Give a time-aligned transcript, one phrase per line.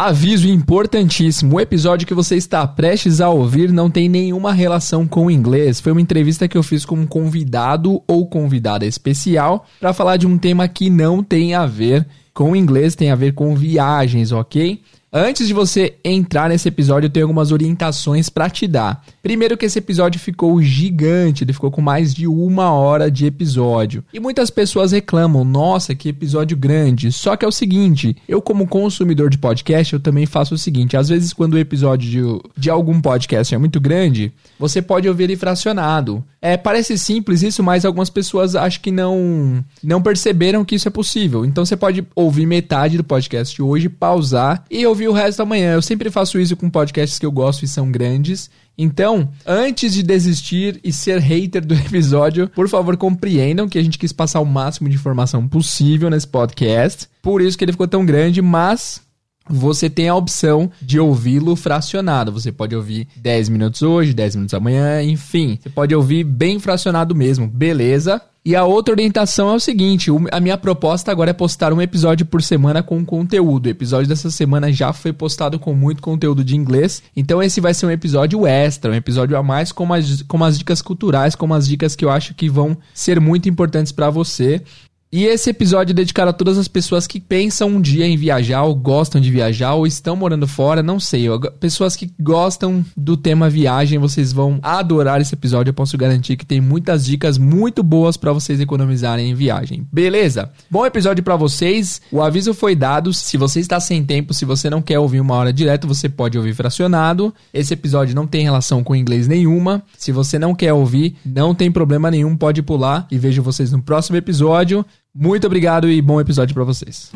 [0.00, 5.26] Aviso importantíssimo: o episódio que você está prestes a ouvir não tem nenhuma relação com
[5.26, 5.80] o inglês.
[5.80, 10.24] Foi uma entrevista que eu fiz com um convidado ou convidada especial para falar de
[10.24, 14.30] um tema que não tem a ver com o inglês, tem a ver com viagens,
[14.30, 14.80] ok?
[15.10, 19.02] Antes de você entrar nesse episódio, eu tenho algumas orientações para te dar.
[19.22, 24.04] Primeiro que esse episódio ficou gigante, ele ficou com mais de uma hora de episódio.
[24.12, 27.10] E muitas pessoas reclamam, nossa, que episódio grande.
[27.10, 30.94] Só que é o seguinte, eu como consumidor de podcast, eu também faço o seguinte,
[30.94, 35.24] às vezes quando o episódio de, de algum podcast é muito grande, você pode ouvir
[35.24, 36.22] ele fracionado.
[36.40, 40.90] É, parece simples isso, mas algumas pessoas acho que não, não perceberam que isso é
[40.90, 41.44] possível.
[41.44, 45.74] Então você pode ouvir metade do podcast hoje, pausar e ouvir ouvir o resto amanhã.
[45.74, 48.50] Eu sempre faço isso com podcasts que eu gosto e são grandes.
[48.76, 53.98] Então, antes de desistir e ser hater do episódio, por favor, compreendam que a gente
[53.98, 57.08] quis passar o máximo de informação possível nesse podcast.
[57.22, 59.00] Por isso que ele ficou tão grande, mas
[59.48, 62.32] você tem a opção de ouvi-lo fracionado.
[62.32, 65.58] Você pode ouvir 10 minutos hoje, 10 minutos amanhã, enfim.
[65.60, 68.20] Você pode ouvir bem fracionado mesmo, beleza?
[68.48, 72.24] E a outra orientação é o seguinte: a minha proposta agora é postar um episódio
[72.24, 73.66] por semana com conteúdo.
[73.66, 77.02] O episódio dessa semana já foi postado com muito conteúdo de inglês.
[77.14, 80.58] Então esse vai ser um episódio extra, um episódio a mais com as, com as
[80.58, 84.62] dicas culturais, com as dicas que eu acho que vão ser muito importantes para você.
[85.10, 88.62] E esse episódio é dedicado a todas as pessoas que pensam um dia em viajar,
[88.64, 91.26] ou gostam de viajar, ou estão morando fora, não sei.
[91.58, 95.70] Pessoas que gostam do tema viagem, vocês vão adorar esse episódio.
[95.70, 99.86] Eu posso garantir que tem muitas dicas muito boas para vocês economizarem em viagem.
[99.90, 100.50] Beleza?
[100.70, 102.02] Bom episódio para vocês.
[102.12, 103.14] O aviso foi dado.
[103.14, 106.36] Se você está sem tempo, se você não quer ouvir uma hora direto, você pode
[106.36, 107.34] ouvir fracionado.
[107.54, 109.82] Esse episódio não tem relação com inglês nenhuma.
[109.96, 113.06] Se você não quer ouvir, não tem problema nenhum, pode pular.
[113.10, 114.84] E vejo vocês no próximo episódio.
[115.20, 117.10] Muito obrigado e bom episódio para vocês.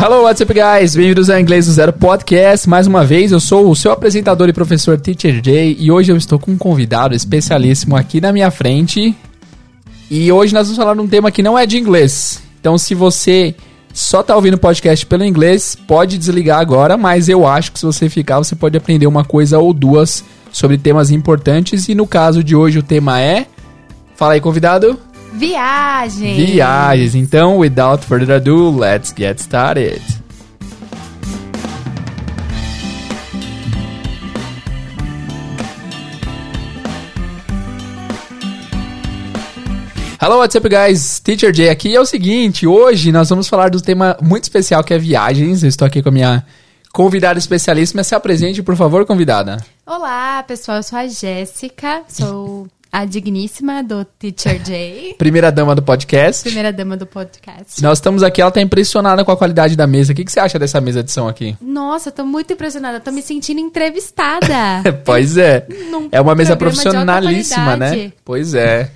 [0.00, 0.96] Hello, what's up, guys?
[0.96, 2.66] Bem-vindos ao Inglês do Zero Podcast.
[2.66, 6.16] Mais uma vez, eu sou o seu apresentador e professor Teacher Jay e hoje eu
[6.16, 9.14] estou com um convidado especialíssimo aqui na minha frente.
[10.10, 12.42] E hoje nós vamos falar de um tema que não é de inglês.
[12.58, 13.54] Então, se você
[13.94, 18.08] só tá ouvindo podcast pelo inglês, pode desligar agora, mas eu acho que se você
[18.08, 21.88] ficar, você pode aprender uma coisa ou duas sobre temas importantes.
[21.88, 23.46] E no caso de hoje, o tema é.
[24.16, 24.98] Fala aí, convidado.
[25.32, 26.36] Viagens.
[26.36, 27.14] Viagens.
[27.14, 30.02] Então, without further ado, let's get started.
[40.24, 41.20] Hello, what's up, guys?
[41.20, 41.94] Teacher Jay aqui.
[41.94, 45.62] É o seguinte, hoje nós vamos falar do tema muito especial que é viagens.
[45.62, 46.46] Eu estou aqui com a minha
[46.94, 48.02] convidada especialíssima.
[48.02, 49.58] Se apresente, por favor, convidada.
[49.84, 50.78] Olá, pessoal.
[50.78, 52.04] Eu sou a Jéssica.
[52.08, 55.14] Sou a digníssima do Teacher Jay.
[55.18, 56.42] Primeira dama do podcast.
[56.42, 57.82] Primeira dama do podcast.
[57.82, 60.14] Nós estamos aqui, ela está impressionada com a qualidade da mesa.
[60.14, 61.54] O que, que você acha dessa mesa de som aqui?
[61.60, 62.98] Nossa, tô muito impressionada.
[62.98, 64.82] Tô me sentindo entrevistada.
[65.04, 65.66] pois é.
[65.90, 68.10] Num é uma mesa profissionalíssima, né?
[68.24, 68.90] Pois é.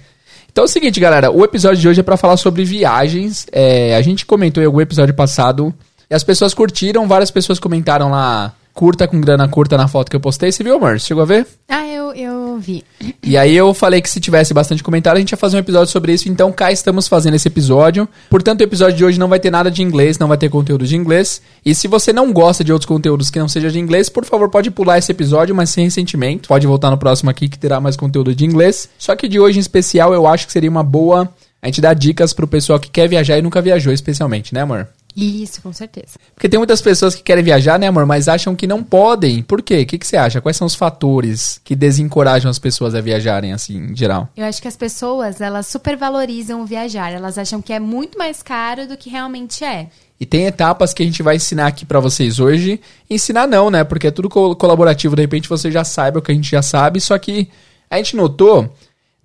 [0.58, 3.46] Então é o seguinte, galera, o episódio de hoje é para falar sobre viagens.
[3.52, 5.72] É, a gente comentou em algum episódio passado
[6.10, 10.14] e as pessoas curtiram, várias pessoas comentaram lá curta com grana curta na foto que
[10.14, 10.52] eu postei.
[10.52, 11.00] Você viu, amor?
[11.00, 11.44] Chegou a ver?
[11.68, 12.84] Ah, eu, eu vi.
[13.20, 15.90] E aí eu falei que se tivesse bastante comentário, a gente ia fazer um episódio
[15.90, 16.28] sobre isso.
[16.28, 18.08] Então cá estamos fazendo esse episódio.
[18.30, 20.86] Portanto, o episódio de hoje não vai ter nada de inglês, não vai ter conteúdo
[20.86, 21.42] de inglês.
[21.66, 24.48] E se você não gosta de outros conteúdos que não seja de inglês, por favor,
[24.48, 26.48] pode pular esse episódio, mas sem ressentimento.
[26.48, 28.88] Pode voltar no próximo aqui que terá mais conteúdo de inglês.
[28.96, 31.28] Só que de hoje em especial, eu acho que seria uma boa
[31.60, 34.86] a gente dar dicas pro pessoal que quer viajar e nunca viajou, especialmente, né, amor?
[35.20, 36.16] Isso, com certeza.
[36.32, 38.06] Porque tem muitas pessoas que querem viajar, né, amor?
[38.06, 39.42] Mas acham que não podem.
[39.42, 39.82] Por quê?
[39.82, 40.40] O que, que você acha?
[40.40, 44.28] Quais são os fatores que desencorajam as pessoas a viajarem, assim, em geral?
[44.36, 47.12] Eu acho que as pessoas, elas supervalorizam o viajar.
[47.12, 49.88] Elas acham que é muito mais caro do que realmente é.
[50.20, 52.80] E tem etapas que a gente vai ensinar aqui para vocês hoje.
[53.10, 53.82] Ensinar não, né?
[53.82, 55.16] Porque é tudo colaborativo.
[55.16, 57.00] De repente você já saiba o que a gente já sabe.
[57.00, 57.48] Só que
[57.90, 58.72] a gente notou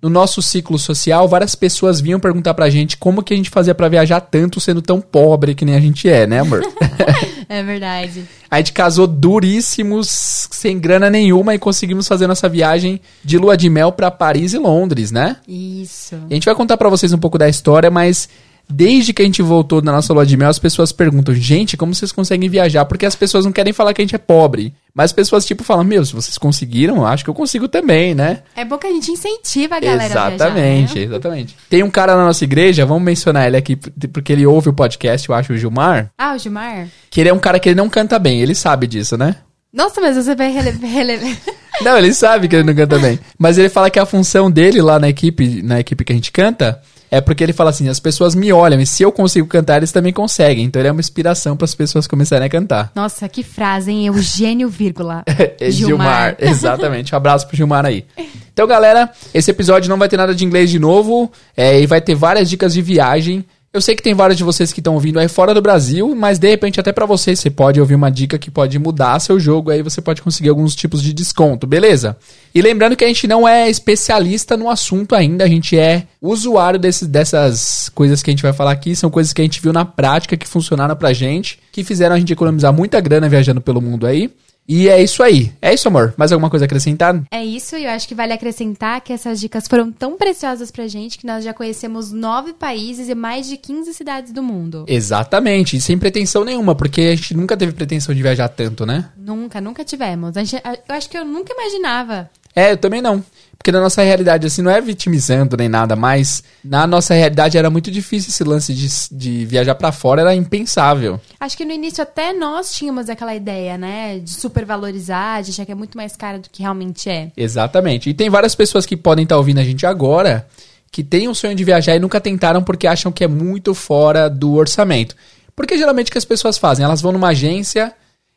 [0.04, 3.74] no nosso ciclo social, várias pessoas vinham perguntar pra gente como que a gente fazia
[3.74, 6.60] para viajar tanto sendo tão pobre que nem a gente é, né, amor?
[7.48, 8.22] é verdade.
[8.50, 13.70] A gente casou duríssimos, sem grana nenhuma e conseguimos fazer nossa viagem de lua de
[13.70, 15.38] mel para Paris e Londres, né?
[15.48, 16.16] Isso.
[16.28, 18.28] E a gente vai contar para vocês um pouco da história, mas
[18.68, 21.94] Desde que a gente voltou da nossa lua de mel, as pessoas perguntam, gente, como
[21.94, 22.84] vocês conseguem viajar?
[22.84, 24.72] Porque as pessoas não querem falar que a gente é pobre.
[24.94, 28.42] Mas as pessoas, tipo, falam, meu, se vocês conseguiram, acho que eu consigo também, né?
[28.54, 31.02] É bom que a gente incentiva a galera Exatamente, a viajar, né?
[31.02, 31.56] exatamente.
[31.68, 35.28] Tem um cara na nossa igreja, vamos mencionar ele aqui, porque ele ouve o podcast,
[35.28, 36.10] eu acho, o Gilmar.
[36.16, 36.88] Ah, o Gilmar?
[37.10, 39.36] Que ele é um cara que ele não canta bem, ele sabe disso, né?
[39.74, 40.78] Nossa, mas você vai relevar.
[40.86, 41.36] Rele...
[41.82, 43.18] Não, ele sabe que ele não canta bem.
[43.36, 46.30] Mas ele fala que a função dele lá na equipe, na equipe que a gente
[46.30, 49.78] canta, é porque ele fala assim: as pessoas me olham e se eu consigo cantar,
[49.78, 50.64] eles também conseguem.
[50.64, 52.92] Então ele é uma inspiração para as pessoas começarem a cantar.
[52.94, 54.06] Nossa, que frase, hein?
[54.06, 55.24] Eugênio, vírgula.
[55.60, 56.36] É Gilmar.
[56.40, 57.14] exatamente.
[57.14, 58.04] Um abraço pro Gilmar aí.
[58.52, 61.30] Então, galera, esse episódio não vai ter nada de inglês de novo.
[61.56, 63.44] É, e vai ter várias dicas de viagem.
[63.74, 66.38] Eu sei que tem vários de vocês que estão ouvindo aí fora do Brasil, mas
[66.38, 69.68] de repente até para vocês você pode ouvir uma dica que pode mudar seu jogo,
[69.68, 72.16] aí você pode conseguir alguns tipos de desconto, beleza?
[72.54, 76.78] E lembrando que a gente não é especialista no assunto ainda, a gente é usuário
[76.78, 79.72] desse, dessas coisas que a gente vai falar aqui, são coisas que a gente viu
[79.72, 83.82] na prática que funcionaram pra gente, que fizeram a gente economizar muita grana viajando pelo
[83.82, 84.30] mundo aí.
[84.66, 85.52] E é isso aí.
[85.60, 86.14] É isso, amor.
[86.16, 87.22] Mais alguma coisa a acrescentar?
[87.30, 90.86] É isso, e eu acho que vale acrescentar que essas dicas foram tão preciosas pra
[90.88, 94.84] gente que nós já conhecemos nove países e mais de 15 cidades do mundo.
[94.88, 99.10] Exatamente, e sem pretensão nenhuma, porque a gente nunca teve pretensão de viajar tanto, né?
[99.16, 100.34] Nunca, nunca tivemos.
[100.34, 102.30] Gente, eu acho que eu nunca imaginava.
[102.56, 103.22] É, eu também não.
[103.56, 107.70] Porque na nossa realidade, assim, não é vitimizando nem nada, mas na nossa realidade era
[107.70, 111.20] muito difícil esse lance de, de viajar para fora, era impensável.
[111.40, 114.18] Acho que no início até nós tínhamos aquela ideia, né?
[114.18, 117.30] De supervalorizar, de achar que é muito mais caro do que realmente é.
[117.36, 118.10] Exatamente.
[118.10, 120.46] E tem várias pessoas que podem estar tá ouvindo a gente agora
[120.94, 124.30] que têm um sonho de viajar e nunca tentaram porque acham que é muito fora
[124.30, 125.16] do orçamento.
[125.56, 126.84] Porque geralmente o que as pessoas fazem?
[126.84, 127.92] Elas vão numa agência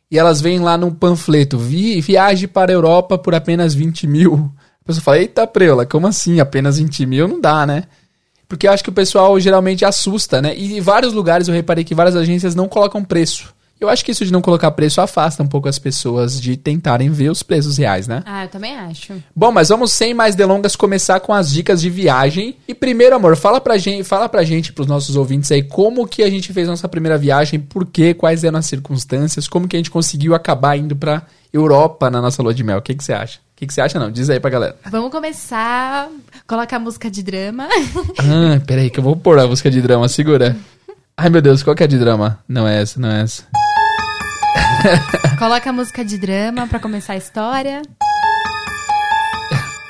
[0.10, 4.52] e elas veem lá num panfleto, Vi, viaje para a Europa por apenas 20 mil.
[4.88, 6.40] A pessoa fala, eita preula, como assim?
[6.40, 7.84] Apenas 20 mil não dá, né?
[8.48, 10.56] Porque eu acho que o pessoal geralmente assusta, né?
[10.56, 13.54] E em vários lugares eu reparei que várias agências não colocam preço.
[13.82, 17.10] Eu acho que isso de não colocar preço afasta um pouco as pessoas de tentarem
[17.10, 18.24] ver os preços reais, né?
[18.26, 19.14] Ah, eu também acho.
[19.36, 22.56] Bom, mas vamos sem mais delongas começar com as dicas de viagem.
[22.66, 26.24] E primeiro, amor, fala pra gente, fala pra gente, pros nossos ouvintes aí, como que
[26.24, 29.80] a gente fez nossa primeira viagem, por quê, quais eram as circunstâncias, como que a
[29.80, 31.24] gente conseguiu acabar indo pra
[31.58, 32.78] Europa na nossa lua de mel.
[32.78, 33.40] O que, que você acha?
[33.40, 34.12] O que, que você acha, não?
[34.12, 34.76] Diz aí pra galera.
[34.90, 36.10] Vamos começar.
[36.46, 37.68] Coloca a música de drama.
[38.20, 40.56] ah, peraí, que eu vou pôr a música de drama, segura.
[41.18, 42.40] Ai, meu Deus, qual que é de drama?
[42.48, 43.44] Não é essa, não é essa.
[45.40, 47.82] Coloca a música de drama pra começar a história.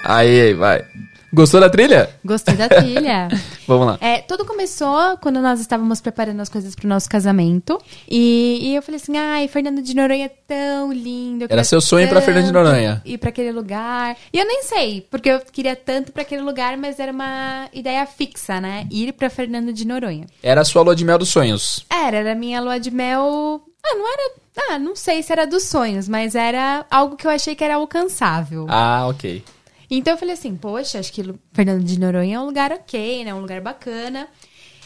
[0.04, 0.86] Aí, vai.
[1.34, 2.10] Gostou da trilha?
[2.24, 3.28] Gostei da trilha.
[3.68, 3.98] Vamos lá.
[4.00, 7.80] É, tudo começou quando nós estávamos preparando as coisas pro nosso casamento.
[8.10, 11.46] E, e eu falei assim: ai, Fernando de Noronha é tão lindo.
[11.50, 13.02] Era seu sonho para Fernando de Noronha.
[13.06, 14.16] Ir para aquele lugar.
[14.32, 18.06] E eu nem sei, porque eu queria tanto para aquele lugar, mas era uma ideia
[18.06, 18.88] fixa, né?
[18.90, 20.26] Ir para Fernando de Noronha.
[20.42, 21.86] Era a sua lua de mel dos sonhos.
[21.90, 23.62] Era, era a minha lua de mel.
[23.84, 24.32] Ah, não era
[24.70, 27.76] ah, não sei se era dos sonhos, mas era algo que eu achei que era
[27.76, 28.66] alcançável.
[28.68, 29.44] Ah, ok.
[29.90, 31.24] Então eu falei assim, poxa, acho que
[31.54, 33.34] Fernando de Noronha é um lugar ok, né?
[33.34, 34.28] Um lugar bacana.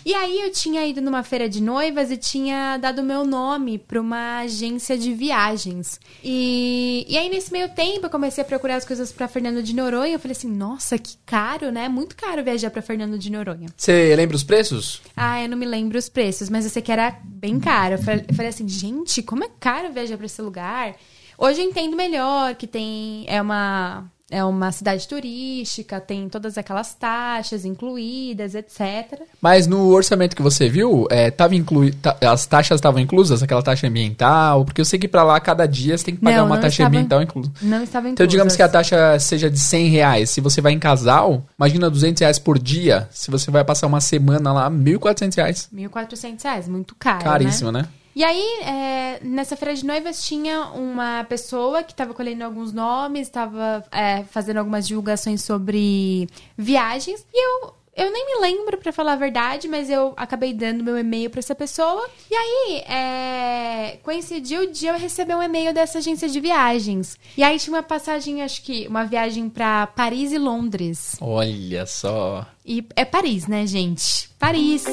[0.03, 4.01] E aí eu tinha ido numa feira de noivas e tinha dado meu nome para
[4.01, 5.99] uma agência de viagens.
[6.23, 9.75] E, e aí nesse meio tempo eu comecei a procurar as coisas para Fernando de
[9.75, 10.13] Noronha.
[10.13, 11.87] Eu falei assim, nossa, que caro, né?
[11.87, 13.67] Muito caro viajar para Fernando de Noronha.
[13.77, 15.01] Você lembra os preços?
[15.15, 17.95] Ah, eu não me lembro os preços, mas eu sei que era bem caro.
[17.95, 20.95] Eu falei, assim, gente, como é caro viajar para esse lugar?
[21.37, 26.93] Hoje eu entendo melhor que tem é uma é uma cidade turística, tem todas aquelas
[26.93, 29.21] taxas incluídas, etc.
[29.41, 33.87] Mas no orçamento que você viu, é, tava inclui, as taxas estavam inclusas, aquela taxa
[33.87, 34.63] ambiental?
[34.63, 36.61] Porque eu sei que para lá, cada dia, você tem que pagar não, uma não
[36.61, 37.51] taxa estava, ambiental inclusa.
[37.61, 38.13] Não estava inclusa.
[38.13, 40.29] Então, digamos que a taxa seja de 100 reais.
[40.29, 43.09] Se você vai em casal, imagina 200 reais por dia.
[43.11, 45.69] Se você vai passar uma semana lá, 1.400 reais.
[45.75, 47.81] 1.400 reais, muito caro, Caríssimo, né?
[47.81, 47.87] né?
[48.15, 53.27] E aí, é, nessa feira de noivas, tinha uma pessoa que estava colhendo alguns nomes,
[53.27, 56.27] estava é, fazendo algumas divulgações sobre
[56.57, 57.25] viagens.
[57.33, 60.97] E eu eu nem me lembro, para falar a verdade, mas eu acabei dando meu
[60.97, 62.09] e-mail para essa pessoa.
[62.29, 63.97] E aí, é...
[64.01, 67.19] coincidiu o dia eu receber um e-mail dessa agência de viagens.
[67.37, 71.17] E aí tinha uma passagem, acho que uma viagem para Paris e Londres.
[71.19, 72.45] Olha só.
[72.65, 74.29] E é Paris, né, gente?
[74.39, 74.85] Paris.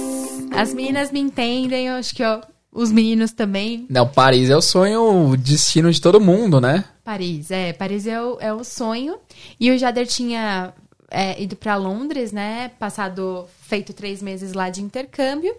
[0.57, 2.41] As meninas me entendem, eu acho que eu
[2.79, 3.87] os meninos também.
[3.91, 6.85] Não, Paris é o sonho, o destino de todo mundo, né?
[7.05, 7.73] Paris, é.
[7.73, 9.17] Paris é o, é o sonho.
[9.59, 10.73] E o Jader tinha
[11.11, 12.71] é, ido para Londres, né?
[12.79, 15.55] Passado, feito três meses lá de intercâmbio.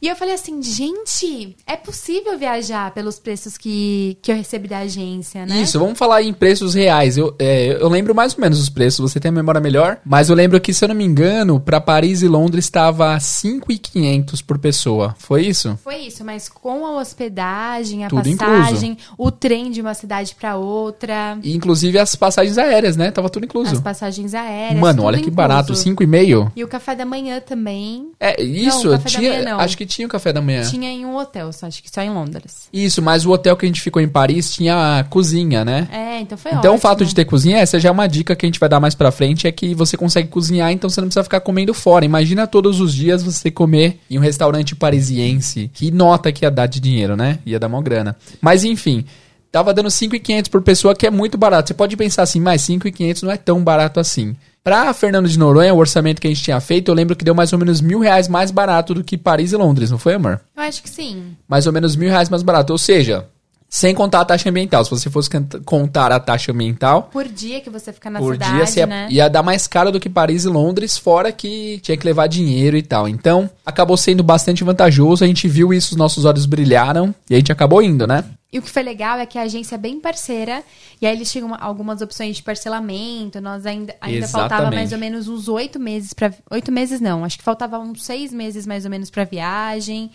[0.00, 4.80] E eu falei assim, gente, é possível viajar pelos preços que, que eu recebi da
[4.80, 5.62] agência, né?
[5.62, 7.16] Isso, vamos falar em preços reais.
[7.16, 10.28] Eu, é, eu lembro mais ou menos os preços, você tem a memória melhor, mas
[10.28, 14.58] eu lembro que, se eu não me engano, para Paris e Londres estava 5,500 por
[14.58, 15.14] pessoa.
[15.18, 15.78] Foi isso?
[15.82, 19.14] Foi isso, mas com a hospedagem, a tudo passagem, incluso.
[19.16, 21.38] o trem de uma cidade para outra.
[21.42, 23.10] E, inclusive as passagens aéreas, né?
[23.10, 23.72] Tava tudo incluso.
[23.72, 24.78] As passagens aéreas.
[24.78, 25.36] Mano, olha que incluso.
[25.36, 26.52] barato, 5,5.
[26.54, 28.08] E o café da manhã também.
[28.20, 29.30] É, isso, da tinha.
[29.30, 29.60] manhã não.
[29.60, 30.62] Acho que tinha o café da manhã.
[30.62, 32.68] Tinha em um hotel, só acho que só em Londres.
[32.72, 35.88] Isso, mas o hotel que a gente ficou em Paris tinha cozinha, né?
[35.92, 36.74] É, então foi Então ótimo.
[36.74, 38.80] o fato de ter cozinha, essa já é uma dica que a gente vai dar
[38.80, 42.04] mais pra frente, é que você consegue cozinhar, então você não precisa ficar comendo fora.
[42.04, 45.70] Imagina todos os dias você comer em um restaurante parisiense.
[45.72, 47.38] Que nota que ia dar de dinheiro, né?
[47.46, 48.16] Ia dar mó grana.
[48.40, 49.04] Mas enfim,
[49.52, 51.68] tava dando 5.500 por pessoa, que é muito barato.
[51.68, 54.34] Você pode pensar assim, mas 5.500 não é tão barato assim.
[54.66, 57.36] Pra Fernando de Noronha, o orçamento que a gente tinha feito, eu lembro que deu
[57.36, 60.40] mais ou menos mil reais mais barato do que Paris e Londres, não foi, amor?
[60.56, 61.36] Eu acho que sim.
[61.48, 62.72] mais ou menos mil reais mais barato.
[62.72, 63.28] Ou seja,
[63.68, 64.84] sem contar a taxa ambiental.
[64.84, 65.28] Se você fosse
[65.64, 68.86] contar a taxa ambiental, Por dia que você fica na por cidade, dia você ia,
[68.86, 69.08] né?
[69.10, 72.76] ia dar mais caro do que Paris e Londres, fora que tinha que levar dinheiro
[72.76, 73.08] e tal.
[73.08, 75.24] Então, acabou sendo bastante vantajoso.
[75.24, 78.24] A gente viu isso, os nossos olhos brilharam e a gente acabou indo, né?
[78.52, 80.62] E o que foi legal é que a agência é bem parceira.
[81.02, 83.40] E aí eles tinham uma- algumas opções de parcelamento.
[83.40, 87.36] Nós ainda, ainda faltava mais ou menos uns oito meses para Oito meses não, acho
[87.36, 90.10] que faltava uns seis meses mais ou menos para viagem.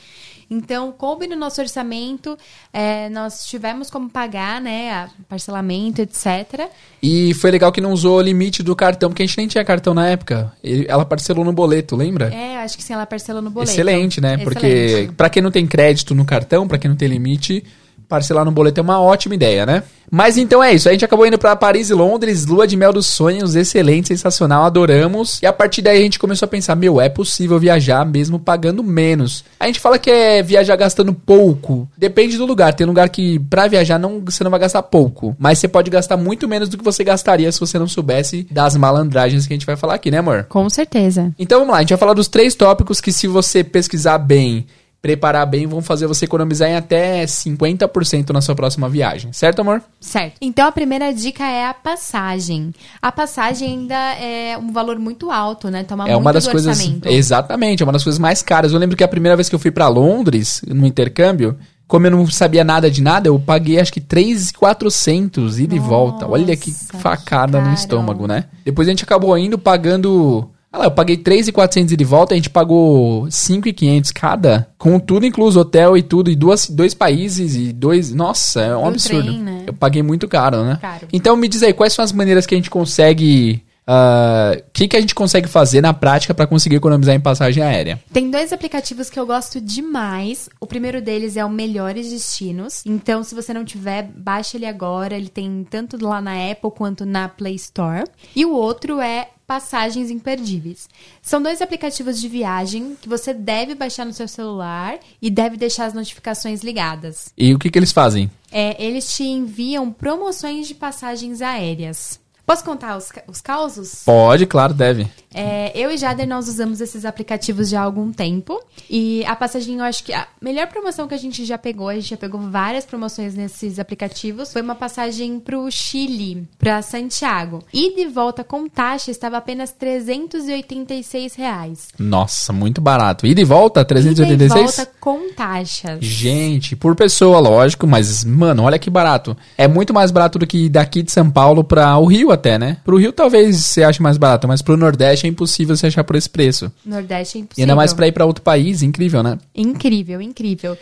[0.53, 2.37] Então, coube no nosso orçamento.
[2.73, 5.09] é, nós tivemos como pagar, né?
[5.29, 6.67] Parcelamento, etc.
[7.01, 9.63] E foi legal que não usou o limite do cartão, porque a gente nem tinha
[9.63, 10.51] cartão na época.
[10.87, 12.33] Ela parcelou no boleto, lembra?
[12.33, 13.71] É, acho que sim, ela parcelou no boleto.
[13.71, 14.37] Excelente, né?
[14.39, 15.13] Porque Excelente.
[15.13, 17.63] pra quem não tem crédito no cartão, pra quem não tem limite,
[18.11, 19.83] parcelar no boleto é uma ótima ideia, né?
[20.13, 22.91] Mas então é isso, a gente acabou indo pra Paris e Londres, lua de mel
[22.91, 25.41] dos sonhos, excelente, sensacional, adoramos.
[25.41, 28.83] E a partir daí a gente começou a pensar, meu, é possível viajar mesmo pagando
[28.83, 29.45] menos.
[29.57, 32.73] A gente fala que é viajar gastando pouco, depende do lugar.
[32.73, 36.17] Tem lugar que pra viajar não, você não vai gastar pouco, mas você pode gastar
[36.17, 39.65] muito menos do que você gastaria se você não soubesse das malandragens que a gente
[39.65, 40.45] vai falar aqui, né, amor?
[40.49, 41.31] Com certeza.
[41.39, 44.65] Então vamos lá, a gente vai falar dos três tópicos que se você pesquisar bem,
[45.01, 49.33] preparar bem, vão fazer você economizar em até 50% na sua próxima viagem.
[49.33, 49.81] Certo, amor?
[49.99, 50.35] Certo.
[50.39, 52.71] Então a primeira dica é a passagem.
[53.01, 55.83] A passagem ainda é um valor muito alto, né?
[55.83, 56.77] Toma é uma das coisas.
[56.77, 57.07] orçamento.
[57.07, 58.73] Exatamente, é uma das coisas mais caras.
[58.73, 62.11] Eu lembro que a primeira vez que eu fui pra Londres, no intercâmbio, como eu
[62.11, 66.27] não sabia nada de nada, eu paguei acho que 3,400 ida e volta.
[66.27, 68.45] Olha que facada que no estômago, né?
[68.63, 70.49] Depois a gente acabou indo pagando.
[70.73, 75.25] Ah lá, eu paguei 3,400 ida e volta, a gente pagou 5,500 cada, com tudo
[75.25, 78.13] incluso, hotel e tudo, e duas, dois países e dois.
[78.13, 79.23] Nossa, é um o absurdo.
[79.23, 79.63] trem, né?
[79.67, 80.77] Eu paguei muito caro, né?
[80.79, 81.07] Caro.
[81.11, 83.61] Então me diz aí, quais são as maneiras que a gente consegue.
[83.85, 87.99] O que, que a gente consegue fazer na prática para conseguir economizar em passagem aérea?
[88.13, 90.47] Tem dois aplicativos que eu gosto demais.
[90.61, 92.83] O primeiro deles é o Melhores Destinos.
[92.85, 95.17] Então, se você não tiver, baixa ele agora.
[95.17, 98.05] Ele tem tanto lá na Apple quanto na Play Store.
[98.33, 100.87] E o outro é Passagens Imperdíveis.
[101.21, 105.87] São dois aplicativos de viagem que você deve baixar no seu celular e deve deixar
[105.87, 107.33] as notificações ligadas.
[107.37, 108.31] E o que, que eles fazem?
[108.49, 112.17] É, eles te enviam promoções de passagens aéreas.
[112.45, 114.03] Posso contar os, os causos?
[114.05, 115.05] Pode, claro, deve.
[115.33, 118.61] É, eu e Jader, nós usamos esses aplicativos já há algum tempo.
[118.89, 121.95] E a passagem, eu acho que a melhor promoção que a gente já pegou, a
[121.95, 127.63] gente já pegou várias promoções nesses aplicativos, foi uma passagem pro Chile, pra Santiago.
[127.73, 131.89] E de volta com taxa estava apenas 386 reais.
[131.97, 133.25] Nossa, muito barato.
[133.25, 134.75] E volta, Ida e 386?
[134.77, 135.99] volta com taxas.
[136.01, 139.35] Gente, por pessoa, lógico, mas, mano, olha que barato.
[139.57, 142.77] É muito mais barato do que daqui de São Paulo para o Rio até, né?
[142.83, 146.15] Pro Rio talvez você ache mais barato, mas pro Nordeste é impossível você achar por
[146.15, 146.71] esse preço.
[146.85, 147.63] Nordeste é E impossível.
[147.63, 149.37] ainda mais pra ir pra outro país, incrível, né?
[149.55, 150.77] Incrível, incrível.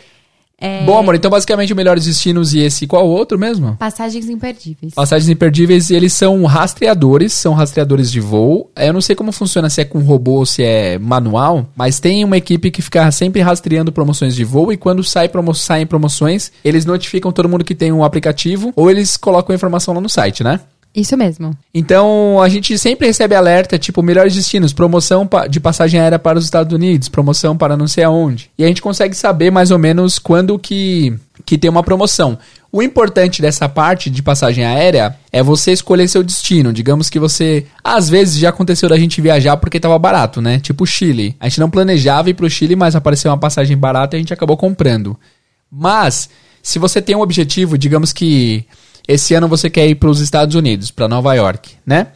[0.62, 3.76] É, Bom, amor, então basicamente o Melhores Destinos e esse qual outro mesmo?
[3.78, 4.92] Passagens imperdíveis.
[4.92, 8.70] Passagens Imperdíveis, eles são rastreadores, são rastreadores de voo.
[8.76, 12.22] Eu não sei como funciona, se é com robô ou se é manual, mas tem
[12.24, 16.52] uma equipe que fica sempre rastreando promoções de voo e quando sai promo saem promoções,
[16.62, 20.10] eles notificam todo mundo que tem um aplicativo ou eles colocam a informação lá no
[20.10, 20.60] site, né?
[20.94, 21.56] Isso mesmo.
[21.72, 26.44] Então, a gente sempre recebe alerta, tipo, melhores destinos, promoção de passagem aérea para os
[26.44, 28.50] Estados Unidos, promoção para não sei aonde.
[28.58, 31.16] E a gente consegue saber mais ou menos quando que,
[31.46, 32.36] que tem uma promoção.
[32.72, 36.72] O importante dessa parte de passagem aérea é você escolher seu destino.
[36.72, 37.66] Digamos que você.
[37.84, 40.58] Às vezes já aconteceu da gente viajar porque tava barato, né?
[40.58, 41.36] Tipo Chile.
[41.38, 44.34] A gente não planejava ir pro Chile, mas apareceu uma passagem barata e a gente
[44.34, 45.16] acabou comprando.
[45.70, 46.28] Mas,
[46.62, 48.64] se você tem um objetivo, digamos que
[49.12, 52.08] esse ano você quer ir para os Estados Unidos, para Nova York, né?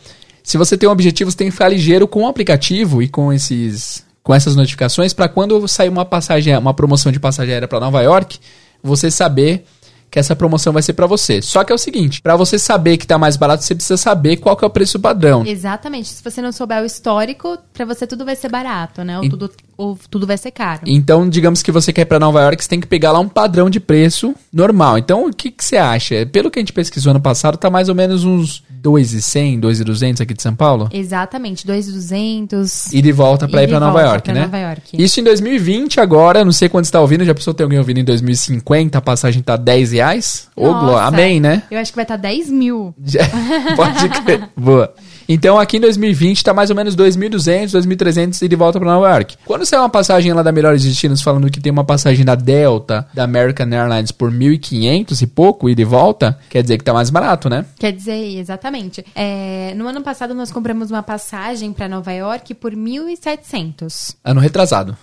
[0.43, 3.33] Se você tem um objetivo, você tem que ficar ligeiro com o aplicativo e com
[3.33, 7.79] esses com essas notificações para quando sair uma passagem, uma promoção de passagem aérea para
[7.81, 8.39] Nova York,
[8.83, 9.67] você saber
[10.11, 11.43] que essa promoção vai ser para você.
[11.43, 14.37] Só que é o seguinte, para você saber que tá mais barato, você precisa saber
[14.37, 15.45] qual que é o preço padrão.
[15.45, 16.09] Exatamente.
[16.09, 19.19] Se você não souber o histórico, pra você tudo vai ser barato, né?
[19.19, 20.83] Ou E- tudo ou tudo vai ser caro.
[20.87, 23.29] Então, digamos que você quer ir pra Nova York, você tem que pegar lá um
[23.29, 24.99] padrão de preço normal.
[24.99, 26.27] Então, o que, que você acha?
[26.27, 30.35] Pelo que a gente pesquisou ano passado, tá mais ou menos uns 2,100, 2,200 aqui
[30.35, 30.89] de São Paulo?
[30.93, 32.93] Exatamente, 2,200.
[32.93, 34.43] E de volta pra E ir pra Nova York, pra né?
[34.43, 35.03] Nova York.
[35.03, 38.01] Isso em 2020 agora, não sei quando você tá ouvindo, já pensou ter alguém ouvindo
[38.01, 40.49] em 2050, a passagem tá 10 reais?
[40.55, 41.63] Ô, glória, amém, né?
[41.71, 42.95] Eu acho que vai estar 10 mil.
[43.77, 44.49] Pode crer.
[44.57, 44.93] Boa.
[45.29, 49.09] Então aqui em 2020 tá mais ou menos 2.200, 2.300 e de volta para Nova
[49.09, 49.37] York.
[49.45, 53.07] Quando sai uma passagem lá da Melhores Destinos falando que tem uma passagem da Delta,
[53.15, 57.11] da American Airlines por 1.500 e pouco e de volta, quer dizer que tá mais
[57.11, 57.65] barato, né?
[57.79, 59.05] Quer dizer, exatamente.
[59.15, 64.17] É, no ano passado nós compramos uma passagem para Nova York por 1.700.
[64.25, 64.97] Ano retrasado.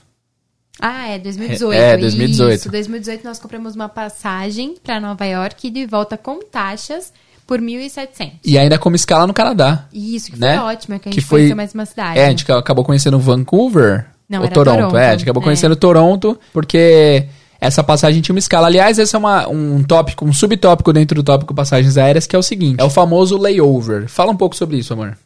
[0.80, 1.74] Ah, é 2018.
[1.74, 2.60] É, 2018.
[2.60, 7.14] Isso, 2018 nós compramos uma passagem para Nova York e de volta com taxas
[7.52, 8.32] por 1.700.
[8.46, 9.86] E ainda como escala no Canadá.
[9.92, 10.56] Isso, que né?
[10.58, 12.18] foi ótimo, é que a Que gente foi- conheceu mais uma cidade.
[12.18, 14.06] É, a gente acabou conhecendo Vancouver.
[14.30, 14.78] Não, ou Toronto.
[14.78, 14.96] Toronto.
[14.98, 15.44] É, a gente acabou É.
[15.44, 17.26] conhecendo Toronto, porque
[17.60, 18.68] essa passagem tinha uma escala.
[18.68, 22.40] Aliás, esse é uma, um tópico, um subtópico dentro do tópico passagens aéreas, que é
[22.40, 24.08] o seguinte: é o famoso layover.
[24.08, 25.18] Fala um pouco sobre isso, amor.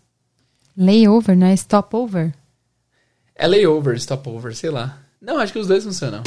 [0.76, 2.34] Layover, não é stopover?
[3.36, 4.98] É layover, stopover, sei lá.
[5.22, 6.24] Não, acho que os dois funcionam.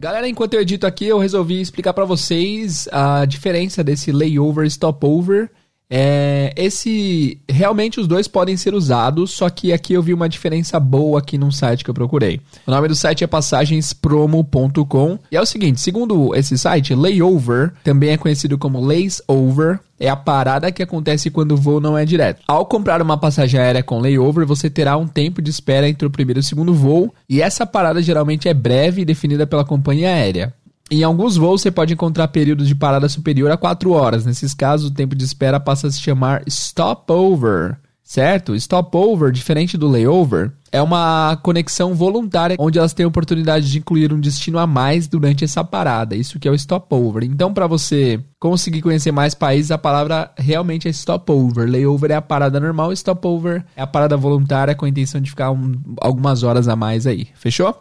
[0.00, 4.70] Galera, enquanto eu edito aqui, eu resolvi explicar pra vocês a diferença desse layover e
[4.70, 5.50] stopover.
[5.90, 10.78] É, esse realmente os dois podem ser usados, só que aqui eu vi uma diferença
[10.78, 12.40] boa aqui num site que eu procurei.
[12.66, 18.10] O nome do site é passagenspromo.com e é o seguinte, segundo esse site, layover também
[18.10, 22.04] é conhecido como lace over, é a parada que acontece quando o voo não é
[22.04, 22.42] direto.
[22.46, 26.10] Ao comprar uma passagem aérea com layover, você terá um tempo de espera entre o
[26.10, 30.10] primeiro e o segundo voo, e essa parada geralmente é breve e definida pela companhia
[30.10, 30.52] aérea.
[30.90, 34.24] Em alguns voos você pode encontrar períodos de parada superior a 4 horas.
[34.24, 37.76] Nesses casos, o tempo de espera passa a se chamar stopover.
[38.02, 38.58] Certo?
[38.58, 44.14] Stopover, diferente do layover, é uma conexão voluntária onde elas têm a oportunidade de incluir
[44.14, 46.16] um destino a mais durante essa parada.
[46.16, 47.22] Isso que é o stopover.
[47.24, 51.68] Então, para você conseguir conhecer mais países, a palavra realmente é stopover.
[51.68, 55.50] Layover é a parada normal, stopover é a parada voluntária com a intenção de ficar
[55.50, 57.28] um- algumas horas a mais aí.
[57.34, 57.78] Fechou?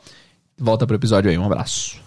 [0.60, 1.38] Volta pro episódio aí.
[1.38, 2.02] Um abraço.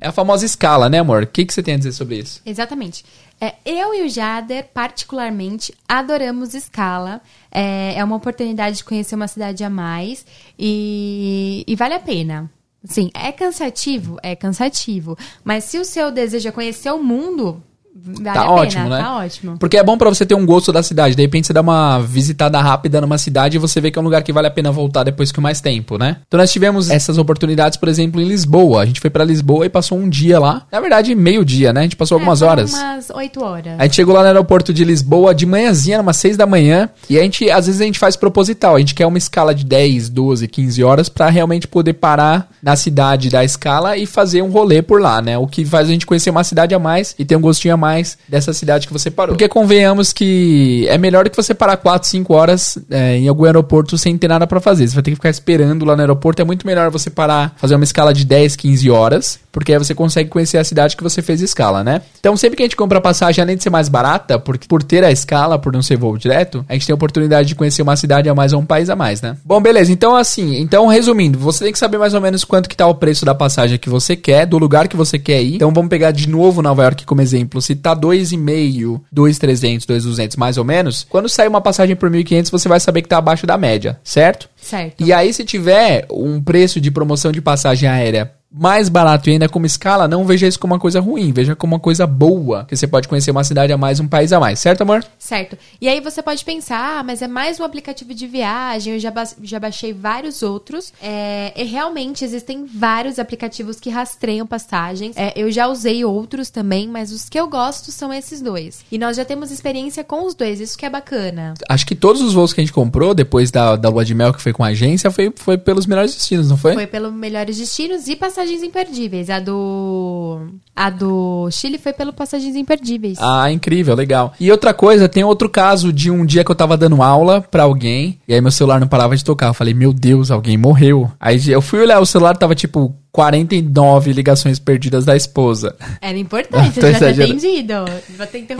[0.00, 1.24] É a famosa escala, né, amor?
[1.24, 2.40] O que, que você tem a dizer sobre isso?
[2.46, 3.04] Exatamente.
[3.40, 7.20] É, eu e o Jader, particularmente, adoramos escala.
[7.50, 10.24] É, é uma oportunidade de conhecer uma cidade a mais
[10.58, 12.50] e, e vale a pena.
[12.84, 14.16] Sim, é cansativo?
[14.22, 15.18] É cansativo.
[15.44, 17.62] Mas se o seu desejo é conhecer o mundo,
[18.04, 18.50] vale tá a pena.
[18.52, 18.98] ótimo, né?
[18.98, 19.58] Tá ótimo.
[19.58, 21.14] Porque é bom pra você ter um gosto da cidade.
[21.14, 24.04] De repente você dá uma visitada rápida numa cidade e você vê que é um
[24.04, 26.16] lugar que vale a pena voltar depois com mais tempo, né?
[26.26, 28.82] Então nós tivemos essas oportunidades, por exemplo, em Lisboa.
[28.82, 30.62] A gente foi pra Lisboa e passou um dia lá.
[30.70, 31.80] Na verdade, meio dia, né?
[31.80, 32.72] A gente passou algumas É, foram horas.
[32.72, 33.74] Umas oito horas.
[33.78, 37.18] A gente chegou lá no aeroporto de Lisboa de manhãzinha, umas 6 da manhã, e
[37.18, 40.08] a gente, às vezes a gente faz proposital, a gente quer uma escala de 10,
[40.08, 44.82] 12, 15 horas pra realmente poder parar na cidade da escala e fazer um rolê
[44.82, 45.36] por lá, né?
[45.38, 47.76] O que faz a gente conhecer uma cidade a mais e ter um gostinho a
[47.76, 47.89] mais
[48.28, 49.34] dessa cidade que você parou.
[49.34, 53.44] Porque convenhamos que é melhor do que você parar 4, 5 horas é, em algum
[53.44, 54.88] aeroporto sem ter nada pra fazer.
[54.88, 56.42] Você vai ter que ficar esperando lá no aeroporto.
[56.42, 59.94] É muito melhor você parar, fazer uma escala de 10, 15 horas, porque aí você
[59.94, 62.02] consegue conhecer a cidade que você fez escala, né?
[62.18, 65.04] Então, sempre que a gente compra passagem, além de ser mais barata, por, por ter
[65.04, 67.96] a escala, por não ser voo direto, a gente tem a oportunidade de conhecer uma
[67.96, 69.36] cidade a mais ou um país a mais, né?
[69.44, 69.92] Bom, beleza.
[69.92, 72.94] Então, assim, então resumindo, você tem que saber mais ou menos quanto que tá o
[72.94, 75.56] preço da passagem que você quer, do lugar que você quer ir.
[75.56, 77.60] Então, vamos pegar de novo Nova York como exemplo.
[77.60, 82.68] Se tá 2,5, 2,300, 2,200 mais ou menos, quando sair uma passagem por 1.500, você
[82.68, 84.48] vai saber que tá abaixo da média, certo?
[84.56, 85.02] Certo.
[85.02, 89.48] E aí, se tiver um preço de promoção de passagem aérea mais barato e ainda
[89.48, 92.76] como escala, não veja isso como uma coisa ruim, veja como uma coisa boa, que
[92.76, 95.04] você pode conhecer uma cidade a mais, um país a mais, certo, amor?
[95.18, 95.56] Certo.
[95.80, 99.10] E aí você pode pensar, ah, mas é mais um aplicativo de viagem, eu já,
[99.10, 100.92] ba- já baixei vários outros.
[101.00, 105.16] É, e realmente existem vários aplicativos que rastreiam passagens.
[105.16, 108.80] É, eu já usei outros também, mas os que eu gosto são esses dois.
[108.90, 111.54] E nós já temos experiência com os dois, isso que é bacana.
[111.68, 114.32] Acho que todos os voos que a gente comprou depois da, da lua de mel
[114.34, 116.74] que foi com a agência foi, foi pelos melhores destinos, não foi?
[116.74, 119.28] Foi pelo Melhores Destinos e Passagens Imperdíveis.
[119.28, 120.40] A do.
[120.74, 123.18] A do Chile foi pelo Passagens Imperdíveis.
[123.20, 124.32] Ah, incrível, legal.
[124.40, 127.64] E outra coisa, tem outro caso de um dia que eu tava dando aula pra
[127.64, 129.48] alguém, e aí meu celular não parava de tocar.
[129.48, 131.10] Eu falei, meu Deus, alguém morreu.
[131.20, 135.76] Aí eu fui olhar, o celular tava tipo 49 ligações perdidas da esposa.
[136.00, 137.84] Era importante, Tô já ter atendido.